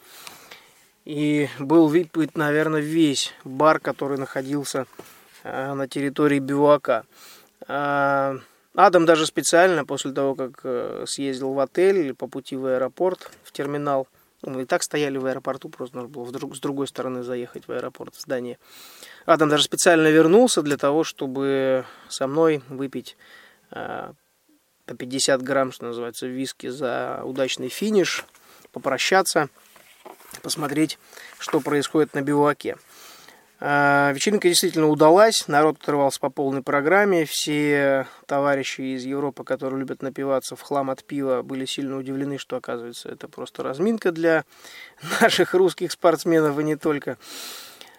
И 1.05 1.49
был 1.59 1.89
выпит, 1.89 2.37
наверное, 2.37 2.81
весь 2.81 3.33
бар, 3.45 3.79
который 3.79 4.19
находился 4.19 4.87
э, 5.43 5.75
на 5.75 5.87
территории 5.87 6.39
бивака. 6.39 7.05
А, 7.67 8.37
Адам 8.75 9.05
даже 9.05 9.27
специально 9.27 9.85
после 9.85 10.13
того, 10.13 10.35
как 10.35 10.61
э, 10.65 11.05
съездил 11.07 11.53
в 11.53 11.61
отель 11.61 12.15
по 12.15 12.27
пути 12.27 12.57
в 12.57 12.67
аэропорт, 12.67 13.31
в 13.43 13.53
терминал, 13.53 14.09
мы 14.43 14.63
и 14.63 14.65
так 14.67 14.83
стояли 14.83 15.17
в 15.17 15.27
аэропорту, 15.27 15.69
просто 15.69 15.97
нужно 15.97 16.11
было 16.11 16.55
с 16.55 16.61
другой 16.61 16.87
стороны 16.87 17.23
заехать 17.23 17.67
в 17.69 17.73
аэропорт, 17.73 18.15
в 18.15 18.21
здание. 18.21 18.59
Адам 19.27 19.49
даже 19.49 19.65
специально 19.65 20.09
вернулся 20.09 20.63
для 20.63 20.77
того, 20.77 21.05
чтобы 21.05 21.85
со 22.09 22.27
мной 22.27 22.63
выпить 22.69 23.17
э, 23.71 24.13
по 24.87 24.95
50 24.95 25.43
грамм, 25.43 25.73
что 25.73 25.87
называется, 25.87 26.27
виски 26.27 26.69
за 26.69 27.23
удачный 27.25 27.69
финиш, 27.69 28.25
попрощаться, 28.73 29.49
посмотреть, 30.41 30.99
что 31.39 31.61
происходит 31.61 32.15
на 32.15 32.23
биваке. 32.23 32.77
А, 33.61 34.13
вечеринка 34.13 34.49
действительно 34.49 34.89
удалась, 34.89 35.49
народ 35.49 35.79
отрывался 35.81 36.21
по 36.21 36.29
полной 36.29 36.63
программе. 36.63 37.25
Все 37.25 38.07
товарищи 38.27 38.81
из 38.95 39.05
Европы, 39.05 39.45
которые 39.45 39.81
любят 39.81 40.03
напиваться 40.03 40.57
в 40.57 40.61
хлам 40.61 40.91
от 40.91 41.05
пива, 41.05 41.43
были 41.43 41.65
сильно 41.65 41.97
удивлены, 41.97 42.37
что, 42.37 42.57
оказывается, 42.57 43.09
это 43.09 43.29
просто 43.29 43.63
разминка 43.63 44.13
для 44.13 44.45
наших 45.21 45.55
русских 45.55 45.93
спортсменов 45.93 46.59
и 46.59 46.65
не 46.65 46.77
только. 46.77 47.17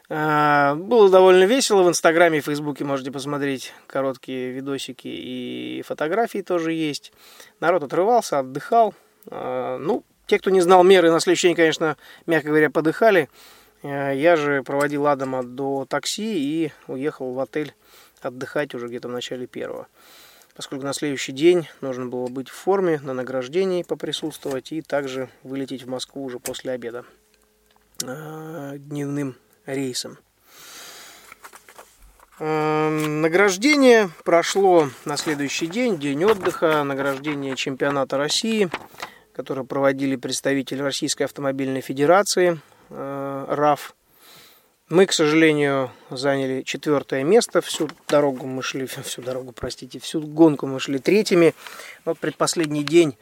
А, 0.07 0.75
было 0.75 1.09
довольно 1.09 1.45
весело. 1.45 1.83
В 1.83 1.89
Инстаграме 1.89 2.39
и 2.39 2.41
Фейсбуке 2.41 2.83
можете 2.83 3.11
посмотреть 3.11 3.73
короткие 3.87 4.51
видосики 4.51 5.07
и 5.07 5.83
фотографии 5.85 6.43
тоже 6.43 6.73
есть. 6.73 7.11
Народ 7.59 7.83
отрывался, 7.83 8.39
отдыхал. 8.39 8.93
А, 9.27 9.79
ну, 9.79 10.03
те, 10.27 10.39
кто 10.39 10.49
не 10.49 10.61
знал 10.61 10.83
меры, 10.83 11.11
на 11.11 11.19
день, 11.19 11.55
конечно, 11.55 11.97
мягко 12.25 12.49
говоря, 12.49 12.69
подыхали. 12.69 13.29
Э, 13.83 14.13
я 14.15 14.35
же 14.35 14.63
проводил 14.63 15.07
Адама 15.07 15.43
до 15.43 15.85
такси 15.87 16.65
и 16.65 16.71
уехал 16.87 17.33
в 17.33 17.39
отель 17.39 17.73
отдыхать 18.21 18.73
уже 18.73 18.87
где-то 18.87 19.07
в 19.07 19.11
начале 19.11 19.47
первого. 19.47 19.87
Поскольку 20.55 20.85
на 20.85 20.93
следующий 20.93 21.33
день 21.33 21.67
нужно 21.81 22.05
было 22.05 22.27
быть 22.27 22.49
в 22.49 22.53
форме, 22.53 22.99
на 23.03 23.13
награждении 23.13 23.83
поприсутствовать 23.83 24.71
и 24.71 24.81
также 24.81 25.29
вылететь 25.43 25.83
в 25.83 25.89
Москву 25.89 26.23
уже 26.23 26.39
после 26.39 26.71
обеда 26.71 27.03
э, 28.03 28.75
дневным 28.77 29.35
рейсом. 29.65 30.17
Эм, 32.37 33.21
награждение 33.21 34.09
прошло 34.25 34.89
на 35.05 35.15
следующий 35.15 35.67
день, 35.67 35.97
день 35.97 36.25
отдыха, 36.25 36.83
награждение 36.83 37.55
чемпионата 37.55 38.17
России, 38.17 38.69
которое 39.35 39.65
проводили 39.65 40.15
представители 40.15 40.81
Российской 40.81 41.23
автомобильной 41.23 41.81
федерации, 41.81 42.59
э, 42.89 43.45
РАФ. 43.49 43.95
Мы, 44.87 45.07
к 45.07 45.13
сожалению, 45.13 45.91
заняли 46.09 46.61
четвертое 46.61 47.23
место. 47.23 47.59
Всю 47.59 47.89
дорогу 48.07 48.45
мы 48.45 48.63
шли, 48.63 48.85
всю 49.03 49.21
дорогу, 49.21 49.51
простите, 49.51 49.99
всю 49.99 50.21
гонку 50.21 50.67
мы 50.67 50.79
шли 50.79 50.99
третьими. 50.99 51.53
Вот 52.05 52.17
предпоследний 52.17 52.83
день 52.83 53.17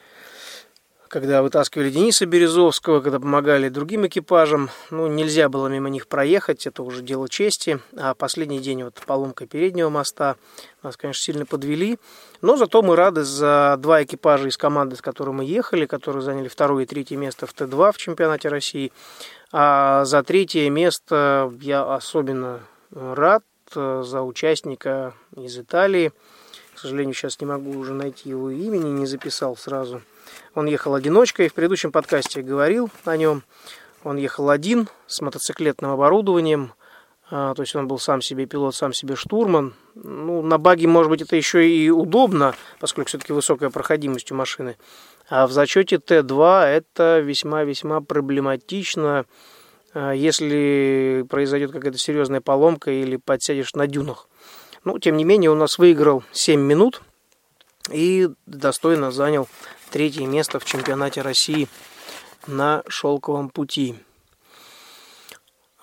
когда 1.14 1.44
вытаскивали 1.44 1.92
Дениса 1.92 2.26
Березовского, 2.26 3.00
когда 3.00 3.20
помогали 3.20 3.70
другим 3.70 4.08
экипажам, 4.08 4.72
ну, 4.90 5.06
нельзя 5.06 5.48
было 5.48 5.68
мимо 5.68 5.88
них 5.88 6.08
проехать, 6.08 6.66
это 6.66 6.82
уже 6.82 7.04
дело 7.04 7.30
чести. 7.30 7.80
А 7.96 8.16
последний 8.16 8.58
день 8.58 8.84
вот 8.84 8.96
поломка 9.06 9.46
переднего 9.46 9.90
моста 9.90 10.38
нас, 10.82 10.98
конечно, 10.98 11.22
сильно 11.22 11.46
подвели. 11.46 12.00
Но 12.42 12.58
зато 12.58 12.82
мы 12.82 12.96
рады 12.96 13.24
за 13.24 13.76
два 13.78 14.02
экипажа 14.02 14.48
из 14.48 14.58
команды, 14.58 14.96
с 14.96 15.04
которой 15.04 15.36
мы 15.36 15.46
ехали, 15.46 15.86
которые 15.86 16.24
заняли 16.24 16.48
второе 16.48 16.86
и 16.86 16.88
третье 16.88 17.16
место 17.16 17.46
в 17.46 17.54
Т2 17.54 17.92
в 17.92 17.98
чемпионате 17.98 18.50
России. 18.50 18.92
А 19.52 20.06
за 20.06 20.24
третье 20.24 20.68
место 20.72 21.54
я 21.62 21.94
особенно 21.94 22.62
рад 22.90 23.44
за 23.72 24.24
участника 24.24 25.14
из 25.38 25.60
Италии. 25.60 26.12
К 26.74 26.80
сожалению, 26.80 27.14
сейчас 27.14 27.40
не 27.40 27.46
могу 27.46 27.70
уже 27.78 27.94
найти 27.94 28.30
его 28.30 28.50
имени, 28.50 28.90
не 28.90 29.06
записал 29.06 29.56
сразу– 29.56 30.02
он 30.56 30.66
ехал 30.68 30.96
одиночкой, 30.96 31.50
в 31.50 31.54
предыдущем 31.54 31.92
подкасте 31.92 32.42
говорил 32.42 32.90
о 33.06 33.18
нем. 33.18 33.44
Он 34.04 34.18
ехал 34.18 34.50
один 34.50 34.90
с 35.08 35.22
мотоциклетным 35.22 35.92
оборудованием, 35.92 36.74
а, 37.30 37.54
то 37.56 37.62
есть 37.62 37.76
он 37.76 37.88
был 37.88 38.00
сам 38.00 38.22
себе 38.22 38.46
пилот, 38.46 38.76
сам 38.76 38.94
себе 38.94 39.16
штурман. 39.16 39.74
Ну, 39.96 40.42
на 40.42 40.58
баге, 40.58 40.88
может 40.88 41.10
быть, 41.10 41.22
это 41.22 41.36
еще 41.36 41.68
и 41.68 41.90
удобно, 41.90 42.54
поскольку 42.80 43.08
все-таки 43.08 43.34
высокая 43.34 43.70
проходимость 43.70 44.32
у 44.32 44.36
машины. 44.36 44.78
А 45.30 45.48
в 45.48 45.52
зачете 45.52 45.96
Т2 45.96 46.66
это 46.66 47.20
весьма-весьма 47.20 48.02
проблематично, 48.02 49.26
а, 49.94 50.12
если 50.12 51.26
произойдет 51.30 51.72
какая-то 51.72 51.98
серьезная 51.98 52.42
поломка 52.42 52.92
или 52.92 53.16
подсядешь 53.16 53.74
на 53.74 53.88
дюнах. 53.88 54.28
Ну, 54.84 55.00
тем 55.00 55.16
не 55.16 55.24
менее, 55.24 55.50
у 55.50 55.56
нас 55.56 55.78
выиграл 55.78 56.24
7 56.34 56.60
минут 56.60 57.02
и 57.90 58.30
достойно 58.46 59.12
занял 59.12 59.48
третье 59.94 60.26
место 60.26 60.60
в 60.60 60.66
чемпионате 60.66 61.22
России 61.22 61.68
на 62.48 62.82
шелковом 62.88 63.50
пути. 63.50 63.94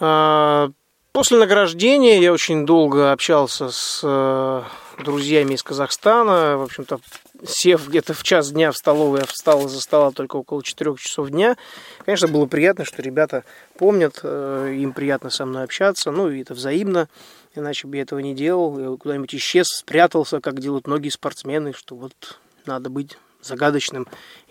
А, 0.01 0.71
после 1.13 1.39
награждения 1.39 2.21
я 2.21 2.33
очень 2.33 2.67
долго 2.67 3.13
общался 3.13 3.71
с 3.71 4.01
э, 4.03 4.63
друзьями 5.05 5.55
из 5.55 5.63
Казахстана. 5.63 6.59
В 6.59 6.63
общем-то, 6.63 6.99
сев 7.47 7.87
где-то 7.87 8.13
в 8.13 8.25
час 8.25 8.51
дня 8.51 8.73
в 8.73 8.77
столовой, 8.77 9.21
я 9.21 9.27
встал 9.27 9.67
из-за 9.67 9.81
стола 9.81 10.11
только 10.11 10.35
около 10.35 10.65
4 10.65 10.97
часов 10.97 11.31
дня. 11.31 11.57
Конечно, 12.05 12.27
было 12.27 12.47
приятно, 12.47 12.85
что 12.85 13.03
ребята 13.03 13.45
помнят, 13.79 14.19
э, 14.25 14.75
им 14.77 14.93
приятно 14.93 15.31
со 15.31 15.47
мной 15.47 15.63
общаться, 15.63 16.11
ну 16.11 16.29
и 16.29 16.43
это 16.43 16.55
взаимно, 16.55 17.09
иначе 17.55 17.87
бы 17.87 17.95
я 17.95 18.03
этого 18.03 18.19
не 18.19 18.35
делал. 18.35 18.77
Я 18.77 18.97
куда-нибудь 18.97 19.37
исчез, 19.37 19.69
спрятался, 19.69 20.41
как 20.41 20.59
делают 20.59 20.89
многие 20.89 21.11
спортсмены, 21.11 21.73
что 21.73 21.95
вот 21.95 22.41
надо 22.67 22.91
быть 22.91 23.17
загадочным 23.43 24.07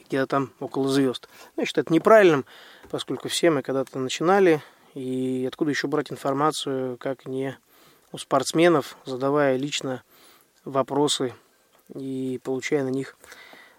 где-то 0.10 0.28
там 0.28 0.52
около 0.60 0.90
звезд. 0.90 1.30
Ну, 1.56 1.62
я 1.62 1.66
считаю 1.66 1.84
это 1.86 1.94
неправильным, 1.94 2.46
поскольку 2.90 3.30
все 3.30 3.52
мы 3.52 3.62
когда-то 3.62 4.00
начинали, 4.00 4.62
и 4.96 5.46
откуда 5.48 5.72
еще 5.72 5.88
брать 5.88 6.12
информацию, 6.12 6.98
как 6.98 7.26
не 7.28 7.58
у 8.12 8.18
спортсменов, 8.18 8.98
задавая 9.06 9.56
лично 9.56 10.04
вопросы 10.66 11.34
и 11.94 12.40
получая 12.44 12.84
на 12.84 12.90
них 12.90 13.16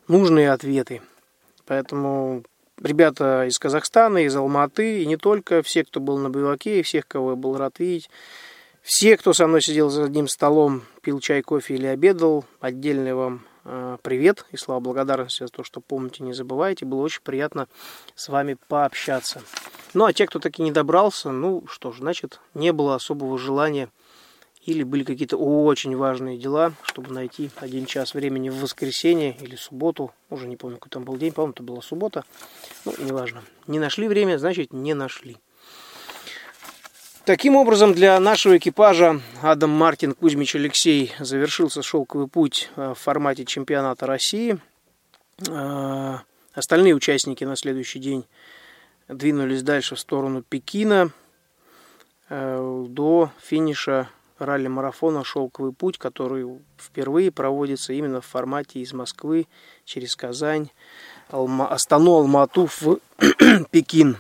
нужные 0.06 0.52
ответы. 0.52 1.02
Поэтому 1.66 2.44
ребята 2.80 3.46
из 3.46 3.58
Казахстана, 3.58 4.18
из 4.18 4.34
Алматы, 4.34 5.02
и 5.02 5.06
не 5.06 5.16
только, 5.16 5.62
все, 5.62 5.84
кто 5.84 6.00
был 6.00 6.18
на 6.18 6.30
Байваке, 6.30 6.80
и 6.80 6.82
всех, 6.82 7.06
кого 7.06 7.30
я 7.30 7.36
был 7.36 7.56
рад 7.56 7.78
видеть, 7.78 8.10
все, 8.82 9.16
кто 9.16 9.32
со 9.32 9.46
мной 9.46 9.62
сидел 9.62 9.90
за 9.90 10.04
одним 10.04 10.26
столом, 10.26 10.82
пил 11.02 11.20
чай, 11.20 11.42
кофе 11.42 11.74
или 11.74 11.86
обедал, 11.86 12.44
отдельное 12.60 13.14
вам 13.14 13.44
привет 14.02 14.46
и 14.52 14.56
слова 14.56 14.80
благодарности 14.80 15.42
за 15.42 15.48
то, 15.48 15.64
что 15.64 15.80
помните, 15.80 16.22
не 16.22 16.32
забывайте. 16.32 16.84
Было 16.84 17.02
очень 17.02 17.22
приятно 17.22 17.68
с 18.14 18.28
вами 18.28 18.56
пообщаться. 18.68 19.42
Ну, 19.94 20.04
а 20.04 20.12
те, 20.12 20.26
кто 20.26 20.38
таки 20.38 20.62
не 20.62 20.72
добрался, 20.72 21.30
ну 21.30 21.64
что 21.66 21.92
ж, 21.92 21.98
значит, 21.98 22.40
не 22.54 22.72
было 22.72 22.94
особого 22.94 23.38
желания 23.38 23.88
или 24.64 24.82
были 24.82 25.04
какие-то 25.04 25.36
очень 25.36 25.96
важные 25.96 26.38
дела, 26.38 26.72
чтобы 26.82 27.12
найти 27.12 27.50
один 27.56 27.86
час 27.86 28.14
времени 28.14 28.50
в 28.50 28.60
воскресенье 28.60 29.36
или 29.40 29.56
субботу. 29.56 30.12
Уже 30.28 30.46
не 30.46 30.56
помню, 30.56 30.76
какой 30.76 30.90
там 30.90 31.04
был 31.04 31.16
день, 31.16 31.32
по-моему, 31.32 31.52
это 31.52 31.62
была 31.62 31.82
суббота. 31.82 32.24
Ну, 32.84 32.94
неважно. 32.98 33.42
Не 33.66 33.78
нашли 33.78 34.06
время, 34.06 34.38
значит, 34.38 34.72
не 34.72 34.94
нашли. 34.94 35.38
Таким 37.24 37.54
образом, 37.54 37.92
для 37.92 38.18
нашего 38.18 38.56
экипажа 38.56 39.20
Адам 39.42 39.70
Мартин, 39.70 40.14
Кузьмич 40.14 40.54
Алексей 40.54 41.12
завершился 41.18 41.82
шелковый 41.82 42.28
путь 42.28 42.70
э, 42.76 42.94
в 42.96 42.98
формате 42.98 43.44
чемпионата 43.44 44.06
России. 44.06 44.58
Э, 45.46 46.16
остальные 46.54 46.94
участники 46.94 47.44
на 47.44 47.56
следующий 47.56 47.98
день 47.98 48.24
двинулись 49.06 49.62
дальше 49.62 49.96
в 49.96 50.00
сторону 50.00 50.42
Пекина 50.42 51.10
э, 52.30 52.84
до 52.88 53.30
финиша 53.38 54.08
ралли-марафона 54.38 55.22
«Шелковый 55.22 55.74
путь», 55.74 55.98
который 55.98 56.46
впервые 56.78 57.30
проводится 57.30 57.92
именно 57.92 58.22
в 58.22 58.26
формате 58.26 58.80
из 58.80 58.94
Москвы 58.94 59.46
через 59.84 60.16
Казань, 60.16 60.70
Алма, 61.28 61.68
Астану, 61.68 62.14
Алмату 62.14 62.66
в 62.80 62.98
Пекин. 63.70 64.16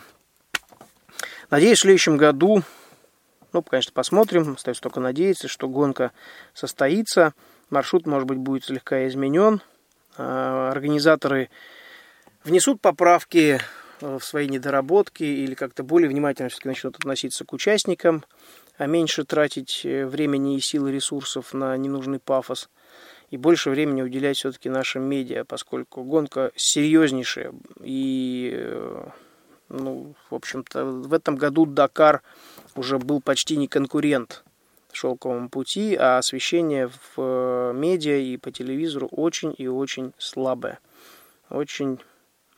Надеюсь, 1.48 1.78
в 1.78 1.82
следующем 1.82 2.18
году 2.18 2.62
ну, 3.52 3.62
конечно, 3.62 3.92
посмотрим. 3.92 4.54
Остается 4.54 4.82
только 4.82 5.00
надеяться, 5.00 5.48
что 5.48 5.68
гонка 5.68 6.12
состоится. 6.54 7.34
Маршрут, 7.68 8.06
может 8.06 8.26
быть, 8.26 8.38
будет 8.38 8.64
слегка 8.64 9.06
изменен. 9.08 9.62
А, 10.16 10.70
организаторы 10.70 11.50
внесут 12.44 12.80
поправки 12.80 13.60
э, 14.00 14.18
в 14.18 14.24
свои 14.24 14.48
недоработки 14.48 15.22
или 15.22 15.54
как-то 15.54 15.82
более 15.82 16.08
внимательно 16.08 16.48
все-таки 16.48 16.68
начнут 16.68 16.96
относиться 16.96 17.44
к 17.44 17.52
участникам, 17.52 18.24
а 18.76 18.86
меньше 18.86 19.24
тратить 19.24 19.82
э, 19.84 20.06
времени 20.06 20.56
и 20.56 20.60
сил 20.60 20.86
и 20.86 20.92
ресурсов 20.92 21.52
на 21.54 21.76
ненужный 21.76 22.18
пафос 22.18 22.68
и 23.30 23.36
больше 23.36 23.70
времени 23.70 24.02
уделять 24.02 24.36
все-таки 24.36 24.68
нашим 24.68 25.04
медиа, 25.04 25.44
поскольку 25.44 26.02
гонка 26.02 26.50
серьезнейшая 26.56 27.52
и 27.82 28.52
э, 28.54 29.08
ну, 29.70 30.14
в 30.28 30.34
общем-то, 30.34 30.84
в 30.84 31.14
этом 31.14 31.36
году 31.36 31.64
Дакар 31.64 32.22
уже 32.76 32.98
был 32.98 33.20
почти 33.20 33.56
не 33.56 33.68
конкурент 33.68 34.44
шелковому 34.92 35.48
пути, 35.48 35.94
а 35.94 36.18
освещение 36.18 36.88
в 36.88 37.18
э, 37.18 37.72
медиа 37.74 38.16
и 38.16 38.36
по 38.36 38.50
телевизору 38.50 39.06
очень 39.08 39.54
и 39.56 39.68
очень 39.68 40.12
слабое. 40.18 40.78
Очень 41.48 42.00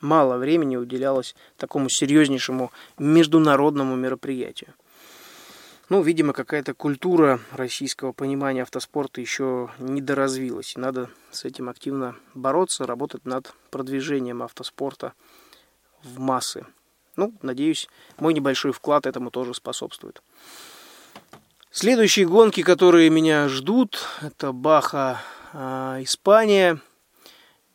мало 0.01 0.37
времени 0.37 0.75
уделялось 0.75 1.35
такому 1.57 1.89
серьезнейшему 1.89 2.71
международному 2.97 3.95
мероприятию. 3.95 4.73
Ну, 5.89 6.01
видимо, 6.01 6.33
какая-то 6.33 6.73
культура 6.73 7.39
российского 7.51 8.13
понимания 8.13 8.63
автоспорта 8.63 9.21
еще 9.21 9.69
не 9.79 10.01
доразвилась. 10.01 10.75
И 10.75 10.79
надо 10.79 11.09
с 11.31 11.45
этим 11.45 11.69
активно 11.69 12.15
бороться, 12.33 12.85
работать 12.85 13.25
над 13.25 13.53
продвижением 13.69 14.41
автоспорта 14.41 15.13
в 16.01 16.19
массы. 16.19 16.65
Ну, 17.15 17.33
надеюсь, 17.41 17.87
мой 18.17 18.33
небольшой 18.33 18.71
вклад 18.71 19.05
этому 19.05 19.29
тоже 19.29 19.53
способствует. 19.53 20.23
Следующие 21.69 22.27
гонки, 22.27 22.63
которые 22.63 23.09
меня 23.09 23.47
ждут, 23.49 23.99
это 24.21 24.51
Баха, 24.51 25.21
э, 25.53 25.99
Испания. 26.01 26.79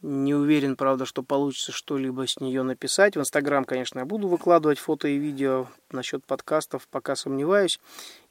Не 0.02 0.34
уверен, 0.34 0.76
правда, 0.76 1.04
что 1.04 1.24
получится 1.24 1.72
что-либо 1.72 2.26
с 2.26 2.38
нее 2.38 2.62
написать. 2.62 3.16
В 3.16 3.20
Инстаграм, 3.20 3.64
конечно, 3.64 3.98
я 3.98 4.04
буду 4.04 4.28
выкладывать 4.28 4.78
фото 4.78 5.08
и 5.08 5.18
видео. 5.18 5.66
Насчет 5.90 6.24
подкастов 6.24 6.86
пока 6.88 7.16
сомневаюсь. 7.16 7.80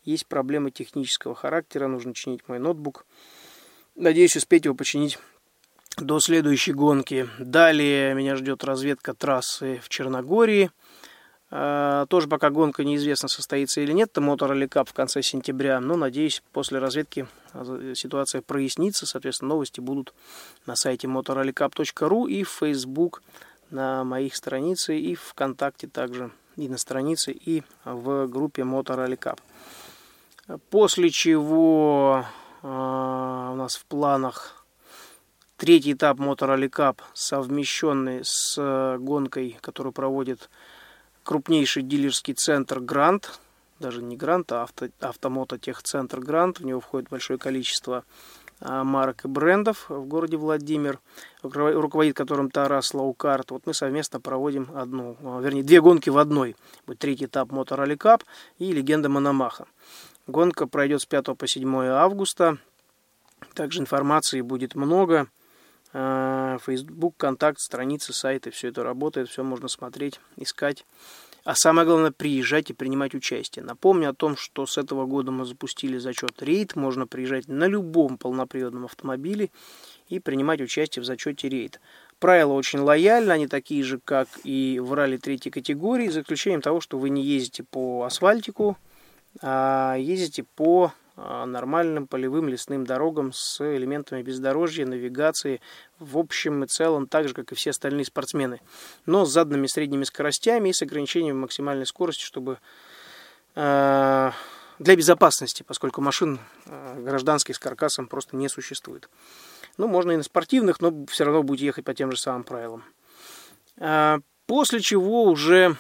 Есть 0.04 0.28
проблемы 0.28 0.72
технического 0.72 1.36
характера, 1.36 1.88
нужно 1.88 2.14
чинить 2.14 2.48
мой 2.48 2.60
ноутбук. 2.60 3.06
Надеюсь 3.96 4.38
успеть 4.38 4.64
его 4.64 4.76
починить 4.76 5.20
до 5.98 6.22
следующей 6.22 6.72
гонки. 6.72 7.28
Далее 7.40 8.14
меня 8.14 8.38
ждет 8.38 8.64
разведка 8.64 9.14
трассы 9.14 9.82
в 9.84 9.90
Черногории– 9.90 10.70
тоже 11.50 12.28
пока 12.28 12.50
гонка 12.50 12.84
неизвестно, 12.84 13.30
состоится 13.30 13.80
или 13.80 13.94
нет. 13.94 14.10
Это 14.12 14.20
Мотор 14.20 14.54
Кап 14.68 14.90
в 14.90 14.94
конце 14.94 15.22
сентября. 15.22 15.80
Но, 15.80 15.96
надеюсь, 15.96 16.44
после 16.52 16.80
разведки 16.80 17.26
э, 17.54 17.94
ситуация 17.96 18.42
прояснится. 18.42 19.06
Соответственно, 19.06 19.50
новости 19.50 19.80
будут 19.80 20.14
на 20.66 20.76
сайте 20.76 21.08
motorrallycup.ru 21.08 22.30
и 22.30 22.44
в 22.44 22.50
Facebook 22.50 23.22
на 23.70 24.04
моих 24.04 24.36
страницах, 24.36 24.96
и 24.96 25.16
в 25.16 25.22
ВКонтакте 25.22 25.88
также, 25.88 26.32
и 26.58 26.68
на 26.68 26.78
странице, 26.78 27.32
и 27.32 27.64
в 27.86 28.28
группе 28.28 28.64
Motor 28.64 29.08
Rally 29.08 29.18
Cup. 29.18 29.40
После 30.70 31.10
чего 31.10 32.26
э, 32.62 32.68
у 32.68 33.56
нас 33.56 33.78
в 33.78 33.86
планах 33.86 34.66
третий 35.56 35.94
этап 35.94 36.20
Motor 36.20 36.58
Cup, 36.70 37.00
совмещенный 37.14 38.20
с 38.24 38.98
гонкой, 39.00 39.58
которую 39.62 39.94
проводит 39.94 40.50
крупнейший 41.28 41.84
дилерский 41.84 42.34
центр 42.34 42.80
Грант, 42.80 43.42
даже 43.82 44.02
не 44.02 44.16
Грант, 44.16 44.50
а 44.54 44.64
авто, 44.64 44.88
автомототехцентр 45.02 46.22
Грант. 46.22 46.62
В 46.62 46.66
него 46.66 46.80
входит 46.80 47.10
большое 47.10 47.38
количество 47.38 48.06
а, 48.62 48.86
марок 48.86 49.26
и 49.26 49.28
брендов 49.28 49.90
в 49.90 50.06
городе 50.06 50.38
Владимир, 50.38 51.00
руководит 51.44 52.16
которым 52.16 52.50
Тарас 52.50 52.94
Лаукарт. 52.94 53.52
Вот 53.52 53.64
мы 53.66 53.74
совместно 53.74 54.22
проводим 54.22 54.70
одну, 54.74 55.18
а, 55.22 55.42
вернее, 55.42 55.64
две 55.64 55.82
гонки 55.82 56.10
в 56.10 56.18
одной. 56.18 56.56
Будет 56.88 57.00
третий 57.00 57.26
этап 57.26 57.52
Rally 57.52 57.98
Cup 57.98 58.24
и 58.58 58.72
Легенда 58.72 59.10
Мономаха. 59.10 59.68
Гонка 60.28 60.66
пройдет 60.66 61.02
с 61.02 61.06
5 61.06 61.36
по 61.36 61.46
7 61.46 61.88
августа. 61.88 62.58
Также 63.54 63.82
информации 63.82 64.40
будет 64.40 64.76
много. 64.76 65.28
А, 65.94 66.58
Facebook, 66.66 67.16
контакт, 67.18 67.60
страницы, 67.60 68.14
сайты, 68.14 68.52
все 68.52 68.70
это 68.70 68.84
работает, 68.84 69.30
все 69.30 69.44
можно 69.44 69.68
смотреть, 69.68 70.20
искать. 70.36 70.86
А 71.48 71.56
самое 71.56 71.88
главное, 71.88 72.12
приезжать 72.12 72.70
и 72.72 72.74
принимать 72.74 73.16
участие. 73.16 73.64
Напомню 73.64 74.10
о 74.10 74.14
том, 74.14 74.36
что 74.36 74.66
с 74.66 74.78
этого 74.78 75.06
года 75.06 75.32
мы 75.32 75.46
запустили 75.46 75.98
зачет 75.98 76.44
рейд. 76.44 76.76
Можно 76.76 77.08
приезжать 77.08 77.48
на 77.48 77.68
любом 77.68 78.18
полноприводном 78.18 78.84
автомобиле 78.84 79.50
и 80.10 80.20
принимать 80.20 80.60
участие 80.60 81.04
в 81.04 81.06
зачете 81.06 81.48
рейд. 81.48 81.80
Правила 82.20 82.52
очень 82.52 82.80
лояльны, 82.80 83.32
они 83.32 83.48
такие 83.48 83.82
же, 83.84 83.98
как 84.04 84.28
и 84.44 84.80
в 84.84 84.94
ралли 84.94 85.16
третьей 85.16 85.52
категории, 85.52 86.10
за 86.10 86.20
исключением 86.20 86.62
того, 86.62 86.82
что 86.82 86.98
вы 86.98 87.10
не 87.10 87.24
ездите 87.24 87.64
по 87.64 88.04
асфальтику, 88.04 88.78
а 89.42 89.96
ездите 89.96 90.44
по 90.44 90.92
нормальным 91.18 92.08
полевым 92.08 92.48
лесным 92.48 92.86
дорогам 92.86 93.34
с 93.34 93.60
элементами 93.60 94.22
бездорожья, 94.22 94.86
навигации, 94.86 95.62
в 96.00 96.18
общем 96.18 96.64
и 96.64 96.68
целом, 96.68 97.08
так 97.08 97.28
же, 97.28 97.34
как 97.34 97.52
и 97.52 97.56
все 97.56 97.72
остальные 97.72 98.06
спортсмены. 98.06 98.62
Но 99.06 99.26
с 99.26 99.32
заданными 99.32 99.68
средними 99.68 100.04
скоростями 100.04 100.70
и 100.70 100.74
с 100.74 100.82
ограничением 100.84 101.40
максимальной 101.40 101.88
скорости, 101.88 102.24
чтобы 102.24 102.60
э, 103.56 104.32
для 104.80 104.96
безопасности, 104.96 105.64
поскольку 105.64 106.02
машин 106.02 106.40
э, 106.66 107.02
гражданских 107.02 107.56
с 107.56 107.60
каркасом 107.60 108.08
просто 108.08 108.36
не 108.36 108.48
существует. 108.48 109.10
Ну, 109.78 109.88
можно 109.88 110.12
и 110.12 110.18
на 110.18 110.24
спортивных, 110.24 110.82
но 110.82 111.06
все 111.08 111.24
равно 111.24 111.42
будете 111.42 111.66
ехать 111.66 111.86
по 111.86 111.96
тем 111.96 112.12
же 112.12 112.18
самым 112.20 112.44
правилам. 112.44 112.84
Э, 113.78 114.20
после 114.46 114.82
чего 114.82 115.24
уже 115.24 115.78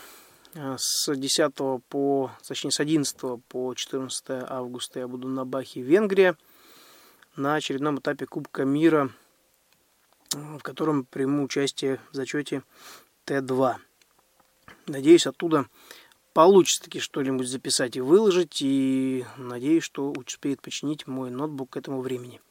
с 0.77 1.13
10 1.13 1.53
по, 1.87 2.31
точнее 2.47 2.71
с 2.71 2.79
11 2.79 3.43
по 3.47 3.73
14 3.73 4.25
августа 4.49 4.99
я 4.99 5.07
буду 5.07 5.27
на 5.27 5.45
Бахе, 5.45 5.81
Венгрия, 5.81 6.37
на 7.35 7.55
очередном 7.55 7.99
этапе 7.99 8.25
Кубка 8.25 8.65
мира, 8.65 9.11
в 10.31 10.59
котором 10.59 11.05
приму 11.05 11.43
участие 11.43 11.99
в 12.11 12.15
зачете 12.15 12.63
Т2. 13.25 13.75
Надеюсь, 14.87 15.27
оттуда 15.27 15.67
получится 16.33 16.83
таки 16.83 16.99
что-нибудь 16.99 17.47
записать 17.47 17.95
и 17.95 18.01
выложить, 18.01 18.61
и 18.61 19.25
надеюсь, 19.37 19.83
что 19.83 20.11
успеет 20.11 20.61
починить 20.61 21.07
мой 21.07 21.29
ноутбук 21.29 21.71
к 21.71 21.77
этому 21.77 22.01
времени. 22.01 22.41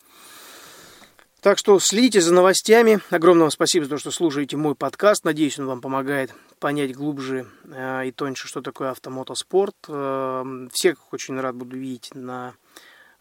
Так 1.47 1.59
что 1.59 1.79
следите 1.79 2.21
за 2.21 2.35
новостями. 2.35 2.99
Огромное 3.11 3.51
спасибо 3.51 3.85
за 3.85 3.91
то, 3.91 3.99
что 3.99 4.11
слушаете 4.11 4.57
мой 4.57 4.75
подкаст. 4.75 5.25
Надеюсь, 5.25 5.61
он 5.61 5.67
вам 5.67 5.81
помогает 5.81 6.35
понять 6.59 6.93
глубже 6.93 7.47
э, 7.73 8.09
и 8.09 8.11
тоньше, 8.11 8.49
что 8.49 8.63
такое 8.63 8.91
автомотоспорт. 8.91 9.77
Э, 9.87 10.67
всех 10.73 11.13
очень 11.13 11.39
рад 11.39 11.55
буду 11.55 11.77
видеть 11.77 12.13
на 12.17 12.55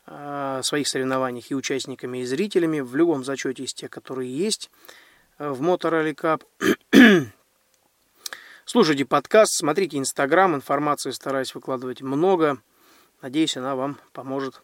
э, 0.07 0.61
своих 0.63 0.87
соревнованиях 0.87 1.51
и 1.51 1.53
участниками, 1.53 2.17
и 2.17 2.25
зрителями. 2.25 2.79
В 2.79 2.95
любом 2.95 3.23
зачете 3.23 3.63
из 3.63 3.75
тех, 3.75 3.91
которые 3.91 4.35
есть 4.35 4.71
в 5.37 5.61
Motor 5.61 5.91
Rally 5.91 6.15
Cup. 6.15 7.29
Слушайте 8.65 9.05
подкаст, 9.05 9.53
смотрите 9.53 9.99
Инстаграм, 9.99 10.55
информации 10.55 11.11
стараюсь 11.11 11.53
выкладывать 11.53 12.01
много. 12.01 12.57
Надеюсь, 13.21 13.55
она 13.55 13.75
вам 13.75 13.99
поможет 14.13 14.63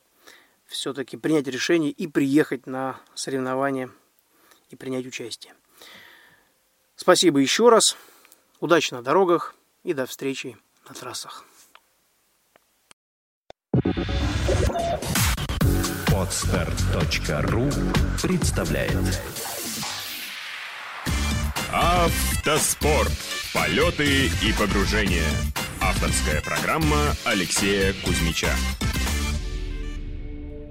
все-таки 0.71 1.17
принять 1.17 1.47
решение 1.47 1.91
и 1.91 2.07
приехать 2.07 2.65
на 2.65 2.99
соревнования 3.13 3.91
и 4.69 4.75
принять 4.75 5.05
участие. 5.05 5.53
Спасибо 6.95 7.39
еще 7.39 7.69
раз. 7.69 7.97
Удачи 8.59 8.93
на 8.93 9.01
дорогах 9.01 9.55
и 9.83 9.93
до 9.93 10.05
встречи 10.05 10.57
на 10.87 10.95
трассах. 10.95 11.45
Отстар.ру 16.13 17.69
представляет 18.21 19.21
Автоспорт. 21.73 23.11
Полеты 23.53 24.27
и 24.27 24.53
погружения. 24.57 25.27
Авторская 25.81 26.41
программа 26.41 27.15
Алексея 27.25 27.93
Кузьмича. 28.03 28.53